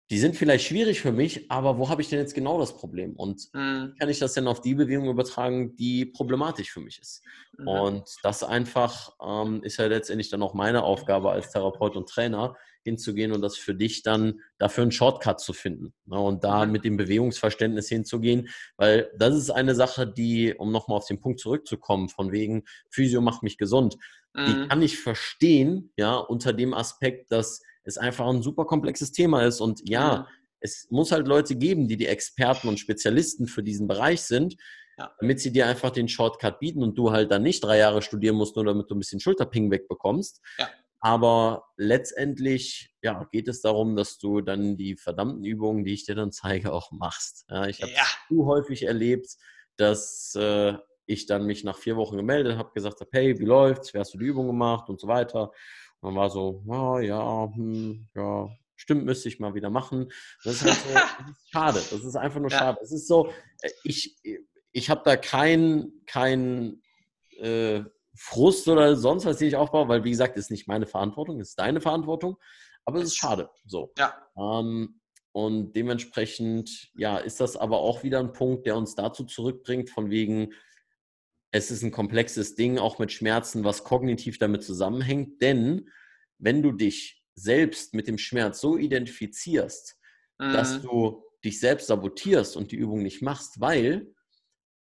[0.09, 3.13] die sind vielleicht schwierig für mich, aber wo habe ich denn jetzt genau das Problem?
[3.15, 3.93] Und mhm.
[3.99, 7.23] kann ich das denn auf die Bewegung übertragen, die problematisch für mich ist?
[7.57, 7.67] Mhm.
[7.67, 12.55] Und das einfach ähm, ist ja letztendlich dann auch meine Aufgabe als Therapeut und Trainer,
[12.87, 16.17] hinzugehen und das für dich dann dafür einen Shortcut zu finden ne?
[16.17, 16.71] und da mhm.
[16.71, 21.41] mit dem Bewegungsverständnis hinzugehen, weil das ist eine Sache, die, um nochmal auf den Punkt
[21.41, 23.97] zurückzukommen, von wegen Physio macht mich gesund,
[24.33, 24.45] mhm.
[24.45, 29.43] die kann ich verstehen, ja, unter dem Aspekt, dass es einfach ein super komplexes Thema
[29.43, 30.25] ist und ja, mhm.
[30.59, 34.55] es muss halt Leute geben, die die Experten und Spezialisten für diesen Bereich sind,
[34.97, 35.11] ja.
[35.19, 38.35] damit sie dir einfach den Shortcut bieten und du halt dann nicht drei Jahre studieren
[38.35, 40.41] musst, nur damit du ein bisschen Schulterping wegbekommst.
[40.59, 40.69] Ja.
[40.99, 46.15] Aber letztendlich ja, geht es darum, dass du dann die verdammten Übungen, die ich dir
[46.15, 47.45] dann zeige, auch machst.
[47.49, 48.03] Ja, ich habe ja.
[48.27, 49.29] zu häufig erlebt,
[49.77, 50.73] dass äh,
[51.05, 53.93] ich dann mich nach vier Wochen gemeldet habe, gesagt habe, hey, wie läuft's?
[53.93, 55.51] Wie hast du die Übung gemacht und so weiter.
[56.07, 60.09] Dann war so, oh, ja, hm, ja, stimmt, müsste ich mal wieder machen.
[60.45, 61.79] Das ist, halt so, das ist schade.
[61.91, 62.57] Das ist einfach nur ja.
[62.57, 62.79] schade.
[62.81, 63.27] Es ist so,
[63.61, 64.15] äh, ich,
[64.71, 66.81] ich habe da kein, kein
[67.39, 67.81] äh,
[68.15, 71.59] Frust oder sonst was, den ich aufbaue, weil wie gesagt, ist nicht meine Verantwortung, ist
[71.59, 72.37] deine Verantwortung,
[72.85, 73.49] aber es ist schade.
[73.65, 73.91] So.
[73.97, 74.15] Ja.
[74.37, 75.01] Ähm,
[75.33, 80.09] und dementsprechend, ja, ist das aber auch wieder ein Punkt, der uns dazu zurückbringt, von
[80.09, 80.53] wegen,
[81.57, 85.41] es ist ein komplexes Ding, auch mit Schmerzen, was kognitiv damit zusammenhängt.
[85.41, 85.89] Denn
[86.37, 89.97] wenn du dich selbst mit dem Schmerz so identifizierst,
[90.39, 90.53] mhm.
[90.53, 94.13] dass du dich selbst sabotierst und die Übung nicht machst, weil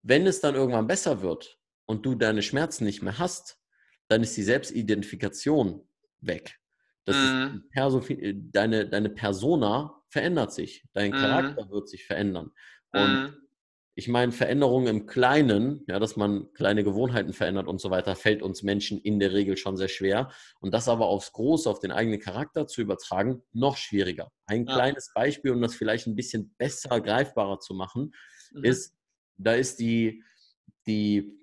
[0.02, 3.60] wenn es dann irgendwann besser wird und du deine Schmerzen nicht mehr hast,
[4.08, 5.88] dann ist die Selbstidentifikation
[6.20, 6.60] weg.
[7.06, 7.64] Das mhm.
[7.74, 11.16] ist deine, deine Persona verändert sich, dein mhm.
[11.16, 12.52] Charakter wird sich verändern.
[12.92, 13.45] Und mhm
[13.98, 18.44] ich meine, Veränderungen im Kleinen, ja, dass man kleine Gewohnheiten verändert und so weiter, fällt
[18.44, 20.30] uns Menschen in der Regel schon sehr schwer.
[20.60, 24.34] Und das aber aufs Große, auf den eigenen Charakter zu übertragen, noch schwieriger.
[24.48, 24.74] Ein ja.
[24.74, 28.14] kleines Beispiel, um das vielleicht ein bisschen besser greifbarer zu machen,
[28.52, 28.66] mhm.
[28.66, 28.94] ist,
[29.38, 30.22] da ist die,
[30.88, 31.40] die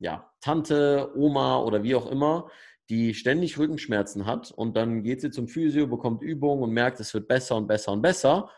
[0.00, 2.50] ja, Tante, Oma oder wie auch immer,
[2.90, 7.14] die ständig Rückenschmerzen hat und dann geht sie zum Physio, bekommt Übungen und merkt, es
[7.14, 8.50] wird besser und besser und besser.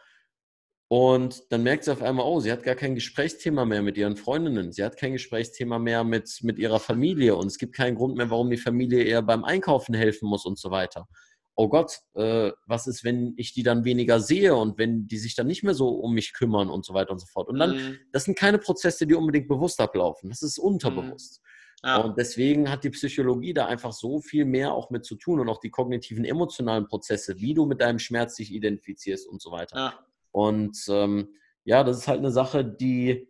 [0.93, 4.17] Und dann merkt sie auf einmal, oh, sie hat gar kein Gesprächsthema mehr mit ihren
[4.17, 4.73] Freundinnen.
[4.73, 7.37] Sie hat kein Gesprächsthema mehr mit, mit ihrer Familie.
[7.37, 10.59] Und es gibt keinen Grund mehr, warum die Familie ihr beim Einkaufen helfen muss und
[10.59, 11.07] so weiter.
[11.55, 15.37] Oh Gott, äh, was ist, wenn ich die dann weniger sehe und wenn die sich
[15.37, 17.49] dann nicht mehr so um mich kümmern und so weiter und so fort.
[17.49, 17.99] Und dann, mhm.
[18.11, 20.29] das sind keine Prozesse, die unbedingt bewusst ablaufen.
[20.29, 21.41] Das ist unterbewusst.
[21.41, 21.89] Mhm.
[21.89, 21.97] Ja.
[21.99, 25.49] Und deswegen hat die Psychologie da einfach so viel mehr auch mit zu tun und
[25.49, 29.77] auch die kognitiven, emotionalen Prozesse, wie du mit deinem Schmerz dich identifizierst und so weiter.
[29.77, 30.07] Ja.
[30.33, 33.29] Und ähm, ja, das ist halt eine Sache, die,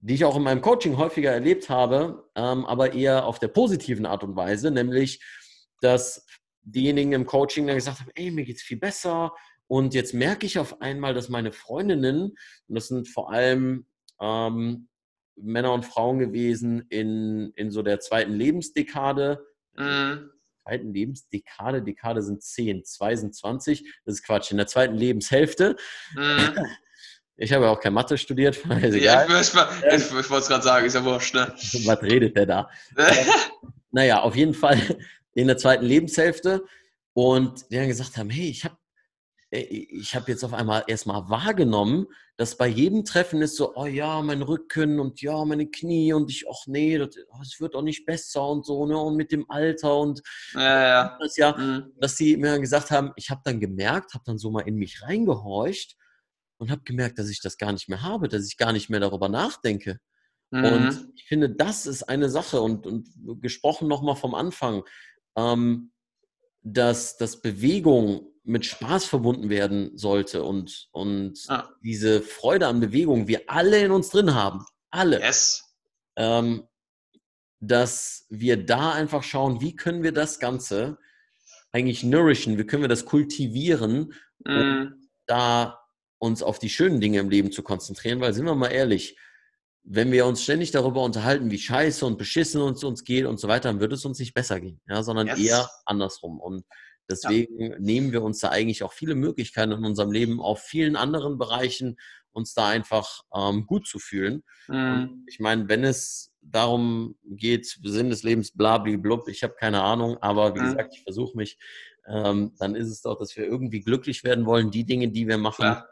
[0.00, 4.06] die ich auch in meinem Coaching häufiger erlebt habe, ähm, aber eher auf der positiven
[4.06, 5.22] Art und Weise, nämlich,
[5.80, 6.26] dass
[6.62, 9.32] diejenigen im Coaching dann gesagt haben, ey, mir geht's viel besser.
[9.66, 12.22] Und jetzt merke ich auf einmal, dass meine Freundinnen,
[12.68, 13.86] und das sind vor allem
[14.20, 14.88] ähm,
[15.36, 19.44] Männer und Frauen gewesen in, in so der zweiten Lebensdekade,
[19.76, 20.30] mhm
[20.62, 25.76] zweiten Lebensdekade, Dekade sind 10, zwei sind 20, das ist Quatsch, in der zweiten Lebenshälfte.
[26.14, 26.54] Mhm.
[27.36, 29.28] Ich habe ja auch kein Mathe studiert, ist egal.
[29.28, 31.52] Ja, ich, mal, ich, ich wollte es gerade sagen, ist ja wurscht, ne?
[31.86, 32.70] Was redet der da?
[33.90, 34.78] naja, auf jeden Fall
[35.34, 36.64] in der zweiten Lebenshälfte
[37.14, 38.76] und die dann gesagt haben, hey, ich habe
[39.52, 42.06] äh, ich habe jetzt auf einmal erstmal wahrgenommen,
[42.42, 46.28] dass bei jedem Treffen ist so, oh ja, mein Rücken und ja, meine Knie und
[46.28, 49.30] ich, ach nee, das, oh, das wird auch nicht besser und so, ne, und mit
[49.30, 50.22] dem Alter und
[50.52, 51.18] ja, ja.
[51.20, 51.92] das ja, mhm.
[52.00, 55.02] dass sie mir gesagt haben, ich habe dann gemerkt, habe dann so mal in mich
[55.02, 55.94] reingehorcht
[56.58, 58.98] und habe gemerkt, dass ich das gar nicht mehr habe, dass ich gar nicht mehr
[58.98, 60.00] darüber nachdenke.
[60.50, 60.64] Mhm.
[60.64, 63.08] Und ich finde, das ist eine Sache und, und
[63.40, 64.82] gesprochen nochmal vom Anfang,
[65.36, 65.92] ähm,
[66.62, 71.68] dass, dass Bewegung mit Spaß verbunden werden sollte und, und ah.
[71.82, 75.62] diese Freude an Bewegung wir alle in uns drin haben, alle, yes.
[76.16, 76.66] ähm,
[77.60, 80.98] dass wir da einfach schauen, wie können wir das Ganze
[81.70, 84.12] eigentlich nourishen, wie können wir das kultivieren,
[84.44, 84.50] mm.
[84.50, 85.78] um da
[86.18, 89.16] uns auf die schönen Dinge im Leben zu konzentrieren, weil sind wir mal ehrlich,
[89.84, 93.48] wenn wir uns ständig darüber unterhalten, wie scheiße und beschissen uns uns geht und so
[93.48, 95.38] weiter, dann wird es uns nicht besser gehen, ja, sondern yes.
[95.40, 96.38] eher andersrum.
[96.40, 96.64] Und
[97.10, 97.78] Deswegen ja.
[97.78, 101.96] nehmen wir uns da eigentlich auch viele Möglichkeiten in unserem Leben auf vielen anderen Bereichen,
[102.32, 104.42] uns da einfach ähm, gut zu fühlen.
[104.68, 105.24] Mhm.
[105.28, 110.54] ich meine, wenn es darum geht, Sinn des Lebens, blablablub, ich habe keine Ahnung, aber
[110.54, 110.64] wie mhm.
[110.64, 111.58] gesagt, ich versuche mich,
[112.06, 115.38] ähm, dann ist es doch, dass wir irgendwie glücklich werden wollen, die Dinge, die wir
[115.38, 115.88] machen, Klar.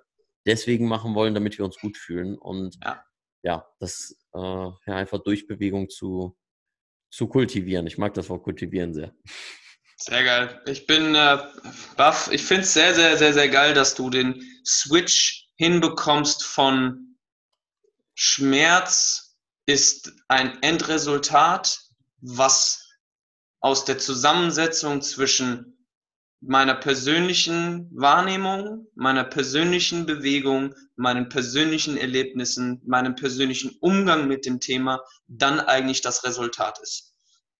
[0.47, 2.37] deswegen machen wollen, damit wir uns gut fühlen.
[2.37, 3.05] Und ja,
[3.43, 6.37] ja das äh, ja, einfach durch Bewegung zu,
[7.11, 7.87] zu kultivieren.
[7.87, 9.15] Ich mag das Wort kultivieren sehr.
[10.03, 10.63] Sehr geil.
[10.67, 11.39] Ich bin äh,
[11.97, 12.31] baff.
[12.33, 17.17] Ich finde es sehr, sehr, sehr, sehr geil, dass du den Switch hinbekommst von
[18.15, 19.37] Schmerz
[19.67, 21.79] ist ein Endresultat,
[22.23, 22.89] was
[23.61, 25.87] aus der Zusammensetzung zwischen
[26.41, 35.03] meiner persönlichen Wahrnehmung, meiner persönlichen Bewegung, meinen persönlichen Erlebnissen, meinem persönlichen Umgang mit dem Thema
[35.29, 37.13] dann eigentlich das Resultat ist.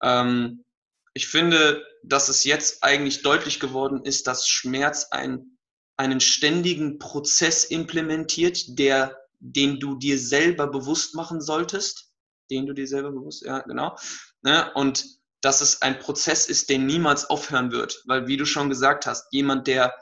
[0.03, 0.65] Ähm,
[1.13, 5.59] ich finde, dass es jetzt eigentlich deutlich geworden ist, dass Schmerz ein,
[5.97, 12.13] einen ständigen Prozess implementiert, der, den du dir selber bewusst machen solltest.
[12.51, 13.97] Den du dir selber bewusst, ja, genau.
[14.43, 14.73] Ne?
[14.75, 15.05] Und
[15.41, 18.03] dass es ein Prozess ist, der niemals aufhören wird.
[18.07, 19.95] Weil, wie du schon gesagt hast, jemand, der,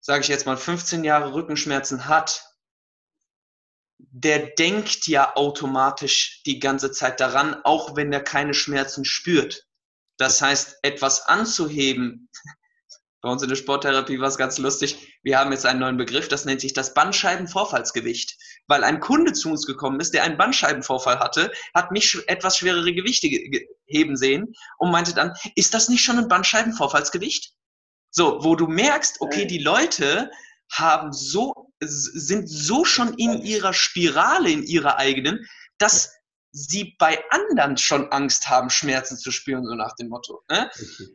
[0.00, 2.44] sage ich jetzt mal, 15 Jahre Rückenschmerzen hat,
[3.98, 9.67] der denkt ja automatisch die ganze Zeit daran, auch wenn er keine Schmerzen spürt.
[10.18, 12.28] Das heißt, etwas anzuheben.
[13.20, 15.18] Bei uns in der Sporttherapie war es ganz lustig.
[15.24, 18.36] Wir haben jetzt einen neuen Begriff, das nennt sich das Bandscheibenvorfallsgewicht.
[18.68, 22.92] weil ein Kunde zu uns gekommen ist, der einen Bandscheibenvorfall hatte, hat mich etwas schwerere
[22.92, 23.28] Gewichte
[23.86, 27.54] heben sehen und meinte dann, ist das nicht schon ein Bandscheibenvorfallsgewicht?
[28.10, 30.30] So, wo du merkst, okay, die Leute
[30.70, 35.46] haben so, sind so schon in ihrer Spirale, in ihrer eigenen,
[35.78, 36.12] dass
[36.50, 40.42] sie bei anderen schon Angst haben, Schmerzen zu spüren, so nach dem Motto.
[40.50, 40.70] Ne?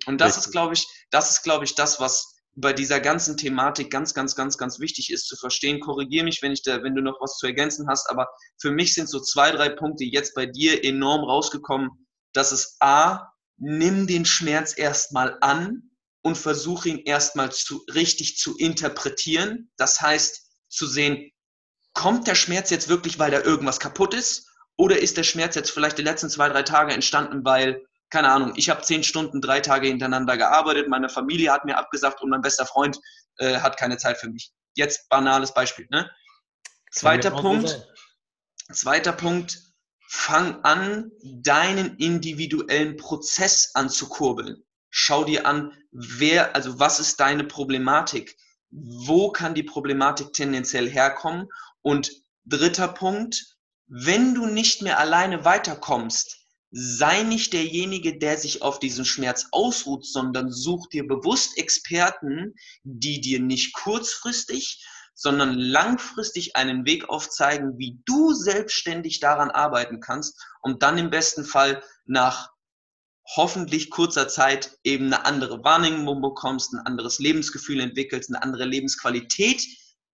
[0.05, 3.89] Und das ist, glaube ich, das ist, glaube ich, das, was bei dieser ganzen Thematik
[3.89, 5.79] ganz, ganz, ganz, ganz wichtig ist zu verstehen.
[5.79, 8.27] Korrigiere mich, wenn ich da, wenn du noch was zu ergänzen hast, aber
[8.59, 11.89] für mich sind so zwei, drei Punkte jetzt bei dir enorm rausgekommen.
[12.31, 15.89] Das ist A, nimm den Schmerz erstmal an
[16.21, 19.71] und versuche ihn erstmal zu, richtig zu interpretieren.
[19.77, 21.31] Das heißt, zu sehen,
[21.93, 24.49] kommt der Schmerz jetzt wirklich, weil da irgendwas kaputt ist?
[24.77, 28.53] Oder ist der Schmerz jetzt vielleicht die letzten zwei, drei Tage entstanden, weil, keine Ahnung,
[28.55, 32.41] ich habe zehn Stunden, drei Tage hintereinander gearbeitet, meine Familie hat mir abgesagt und mein
[32.41, 32.99] bester Freund
[33.37, 34.51] äh, hat keine Zeit für mich.
[34.75, 35.87] Jetzt banales Beispiel.
[35.89, 36.09] Ne?
[36.91, 37.87] Zweiter Punkt.
[38.71, 39.59] Zweiter Punkt.
[40.09, 44.63] Fang an, deinen individuellen Prozess anzukurbeln.
[44.91, 48.37] Schau dir an, wer, also was ist deine Problematik?
[48.69, 51.47] Wo kann die Problematik tendenziell herkommen?
[51.81, 52.11] Und
[52.45, 53.52] dritter Punkt,
[53.95, 60.03] wenn du nicht mehr alleine weiterkommst, sei nicht derjenige, der sich auf diesen Schmerz ausruht,
[60.03, 64.83] sondern such dir bewusst Experten, die dir nicht kurzfristig,
[65.13, 71.45] sondern langfristig einen Weg aufzeigen, wie du selbstständig daran arbeiten kannst und dann im besten
[71.45, 72.49] Fall nach
[73.35, 79.63] hoffentlich kurzer Zeit eben eine andere Wahrnehmung bekommst, ein anderes Lebensgefühl entwickelst, eine andere Lebensqualität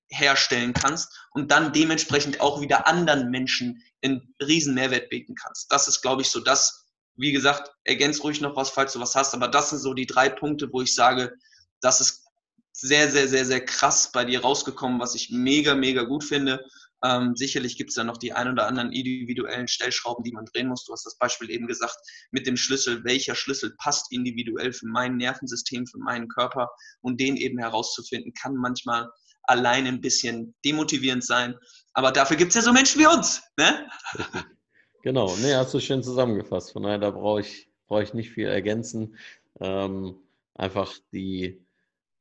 [0.09, 5.71] herstellen kannst und dann dementsprechend auch wieder anderen Menschen einen riesen Mehrwert bieten kannst.
[5.71, 9.15] Das ist, glaube ich, so das, wie gesagt, ergänz ruhig noch was, falls du was
[9.15, 11.33] hast, aber das sind so die drei Punkte, wo ich sage,
[11.81, 12.25] das ist
[12.71, 16.63] sehr, sehr, sehr, sehr krass bei dir rausgekommen, was ich mega, mega gut finde.
[17.03, 20.67] Ähm, sicherlich gibt es da noch die ein oder anderen individuellen Stellschrauben, die man drehen
[20.67, 20.85] muss.
[20.85, 21.95] Du hast das Beispiel eben gesagt
[22.31, 23.03] mit dem Schlüssel.
[23.05, 26.69] Welcher Schlüssel passt individuell für mein Nervensystem, für meinen Körper?
[27.01, 29.09] Und den eben herauszufinden, kann manchmal
[29.49, 31.55] allein ein bisschen demotivierend sein.
[31.93, 33.41] Aber dafür gibt es ja so Menschen wie uns.
[33.57, 33.87] Ne?
[35.01, 36.73] Genau, ne, hast du schön zusammengefasst.
[36.73, 39.15] Von daher, da brauche ich, brauch ich nicht viel ergänzen.
[39.61, 40.17] Ähm,
[40.55, 41.65] einfach die,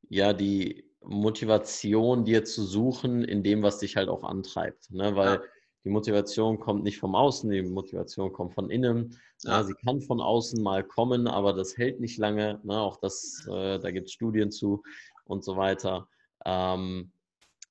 [0.09, 4.93] ja, die Motivation dir zu suchen in dem, was dich halt auch antreibt.
[4.93, 5.17] Ne?
[5.17, 5.43] Weil ja.
[5.85, 9.19] die Motivation kommt nicht vom Außen, die Motivation kommt von innen.
[9.43, 9.59] Ja.
[9.59, 12.61] Ja, sie kann von außen mal kommen, aber das hält nicht lange.
[12.63, 12.81] Ne?
[12.81, 14.85] Auch das, äh, da gibt es Studien zu
[15.25, 16.09] und so weiter.
[16.45, 17.11] Ähm,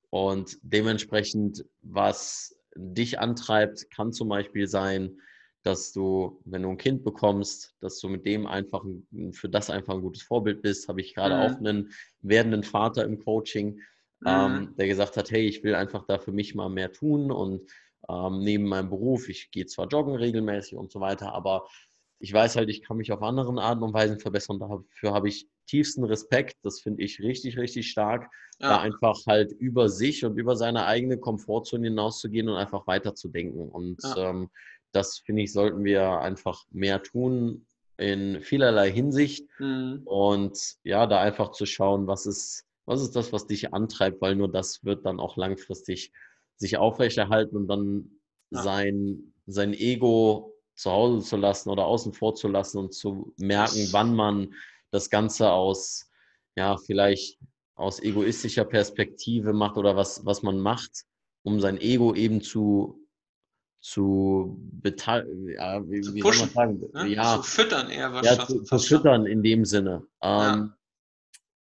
[0.10, 5.20] und dementsprechend, was dich antreibt, kann zum Beispiel sein,
[5.64, 8.86] dass du, wenn du ein Kind bekommst, dass du mit dem einfach
[9.32, 10.88] für das einfach ein gutes Vorbild bist.
[10.88, 11.42] Habe ich gerade mhm.
[11.42, 11.92] auch einen
[12.22, 13.82] werdenden Vater im Coaching,
[14.22, 14.28] mhm.
[14.28, 17.70] ähm, der gesagt hat, hey, ich will einfach da für mich mal mehr tun und
[18.08, 21.68] ähm, neben meinem Beruf, ich gehe zwar joggen regelmäßig und so weiter, aber
[22.20, 24.60] ich weiß halt, ich kann mich auf anderen Arten und Weisen verbessern.
[24.60, 26.58] Dafür habe ich tiefsten Respekt.
[26.64, 28.70] Das finde ich richtig, richtig stark, ja.
[28.70, 33.70] da einfach halt über sich und über seine eigene Komfortzone hinauszugehen und einfach weiterzudenken.
[33.70, 34.30] Und ja.
[34.30, 34.50] ähm,
[34.92, 37.66] das finde ich, sollten wir einfach mehr tun
[37.98, 39.48] in vielerlei Hinsicht.
[39.60, 40.02] Mhm.
[40.06, 44.36] Und ja, da einfach zu schauen, was ist, was ist das, was dich antreibt, weil
[44.36, 46.12] nur das wird dann auch langfristig
[46.56, 48.12] sich aufrechterhalten und dann
[48.50, 48.64] ja.
[48.64, 53.88] sein, sein Ego zu Hause zu lassen oder außen vor zu lassen und zu merken,
[53.92, 54.54] wann man
[54.92, 56.10] das Ganze aus,
[56.56, 57.40] ja, vielleicht
[57.76, 61.06] aus egoistischer Perspektive macht oder was, was man macht,
[61.44, 63.08] um sein Ego eben zu,
[63.80, 66.92] zu ja, wie, zu wie pushen, soll man sagen?
[66.94, 67.16] Ne?
[67.16, 68.40] Ja, zu füttern eher wahrscheinlich.
[68.40, 70.08] Ja, zu, zu füttern in dem Sinne.
[70.22, 70.78] Ähm, ja.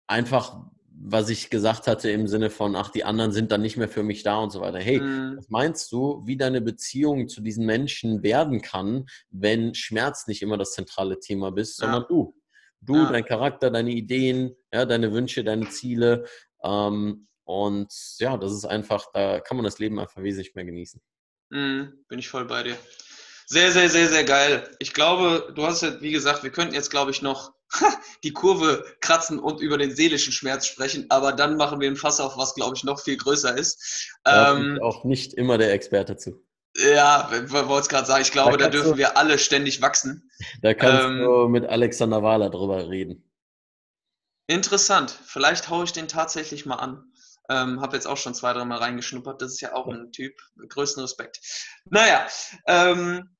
[0.08, 3.88] Einfach, was ich gesagt hatte im Sinne von, ach, die anderen sind dann nicht mehr
[3.88, 4.80] für mich da und so weiter.
[4.80, 5.36] Hey, mhm.
[5.36, 10.58] was meinst du, wie deine Beziehung zu diesen Menschen werden kann, wenn Schmerz nicht immer
[10.58, 12.08] das zentrale Thema bist, sondern ja.
[12.08, 12.34] du?
[12.81, 13.12] Du, ja.
[13.12, 16.24] dein Charakter, deine Ideen, ja, deine Wünsche, deine Ziele.
[16.62, 21.01] Ähm, und ja, das ist einfach, da kann man das Leben einfach wesentlich mehr genießen.
[21.51, 22.76] Mhm, bin ich voll bei dir.
[23.47, 24.76] Sehr, sehr, sehr, sehr geil.
[24.78, 27.53] Ich glaube, du hast ja, wie gesagt, wir könnten jetzt, glaube ich, noch
[28.24, 32.20] die Kurve kratzen und über den seelischen Schmerz sprechen, aber dann machen wir ein Fass
[32.20, 34.09] auf, was, glaube ich, noch viel größer ist.
[34.22, 36.41] Da ähm, auch nicht immer der Experte zu.
[36.81, 40.31] Ja, wollte es gerade sagen, ich glaube, da, da dürfen du, wir alle ständig wachsen.
[40.62, 43.31] Da kannst ähm, du mit Alexander Wahler drüber reden.
[44.47, 45.16] Interessant.
[45.24, 47.05] Vielleicht haue ich den tatsächlich mal an.
[47.49, 49.43] Ähm, habe jetzt auch schon zwei, drei Mal reingeschnuppert.
[49.43, 50.35] Das ist ja auch ein Typ.
[50.68, 51.41] Größten Respekt.
[51.85, 52.26] Naja,
[52.66, 53.37] ähm,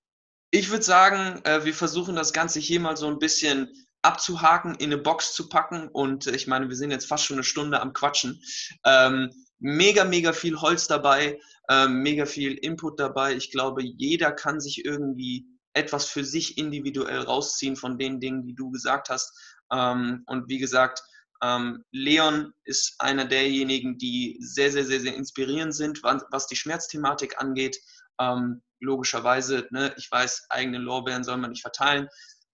[0.51, 3.71] ich würde sagen, äh, wir versuchen das Ganze hier mal so ein bisschen
[4.03, 5.89] abzuhaken, in eine Box zu packen.
[5.89, 8.43] Und äh, ich meine, wir sind jetzt fast schon eine Stunde am Quatschen.
[8.85, 11.39] Ähm, mega, mega viel Holz dabei,
[11.71, 13.35] ähm, mega viel Input dabei.
[13.35, 18.57] Ich glaube, jeder kann sich irgendwie etwas für sich individuell rausziehen von den Dingen, die
[18.57, 19.33] du gesagt hast.
[19.73, 21.01] Ähm, und wie gesagt,
[21.43, 27.41] ähm, Leon ist einer derjenigen, die sehr, sehr, sehr, sehr inspirierend sind, was die Schmerzthematik
[27.41, 27.79] angeht.
[28.21, 32.09] Ähm, logischerweise, ne, ich weiß, eigene Lorbeeren soll man nicht verteilen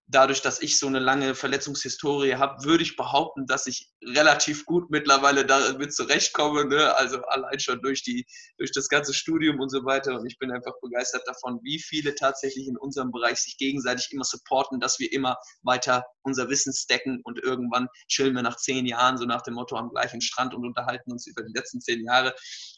[0.08, 4.90] dadurch, dass ich so eine lange Verletzungshistorie habe, würde ich behaupten, dass ich relativ gut
[4.90, 6.66] mittlerweile damit zurechtkomme.
[6.66, 6.94] Ne?
[6.96, 8.24] Also allein schon durch, die,
[8.56, 10.18] durch das ganze Studium und so weiter.
[10.18, 14.24] Und ich bin einfach begeistert davon, wie viele tatsächlich in unserem Bereich sich gegenseitig immer
[14.24, 19.18] supporten, dass wir immer weiter unser Wissen stacken und irgendwann chillen wir nach zehn Jahren
[19.18, 22.34] so nach dem Motto am gleichen Strand und unterhalten uns über die letzten zehn Jahre.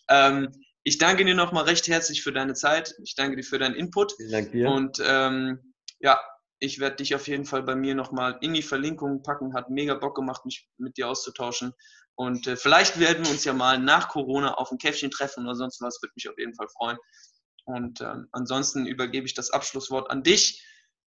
[0.09, 0.49] Ähm,
[0.83, 2.95] ich danke dir nochmal recht herzlich für deine Zeit.
[3.05, 4.15] Ich danke dir für deinen Input.
[4.17, 4.71] Vielen Dank dir.
[4.71, 6.19] Und ähm, ja,
[6.61, 9.55] ich werde dich auf jeden Fall bei mir nochmal in die Verlinkung packen.
[9.55, 11.73] Hat mega Bock gemacht, mich mit dir auszutauschen.
[12.15, 15.55] Und äh, vielleicht werden wir uns ja mal nach Corona auf ein Käffchen treffen oder
[15.55, 16.03] sonst was.
[16.03, 16.99] Würde mich auf jeden Fall freuen.
[17.65, 20.65] Und ähm, ansonsten übergebe ich das Abschlusswort an dich.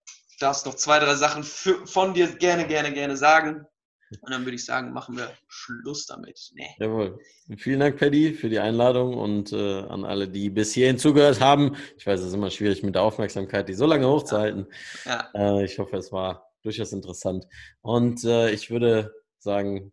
[0.06, 3.66] Du darfst noch zwei, drei Sachen für, von dir gerne, gerne, gerne sagen.
[4.20, 6.50] Und dann würde ich sagen, machen wir Schluss damit.
[6.54, 6.68] Nee.
[6.78, 7.18] Jawohl.
[7.56, 11.76] Vielen Dank, Paddy, für die Einladung und äh, an alle, die bis hierhin zugehört haben.
[11.96, 14.66] Ich weiß, es ist immer schwierig mit der Aufmerksamkeit, die so lange hochzuhalten.
[15.04, 15.30] Ja.
[15.34, 15.60] Ja.
[15.60, 17.46] Äh, ich hoffe, es war durchaus interessant.
[17.80, 19.92] Und äh, ich würde sagen,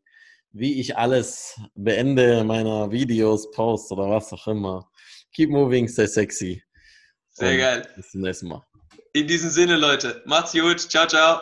[0.52, 4.90] wie ich alles beende meiner Videos, Posts oder was auch immer.
[5.34, 6.64] Keep moving, stay sexy.
[7.30, 7.88] Sehr und geil.
[7.96, 8.64] Bis zum nächsten Mal.
[9.14, 10.22] In diesem Sinne, Leute.
[10.26, 10.80] Macht's gut.
[10.80, 11.42] Ciao, ciao.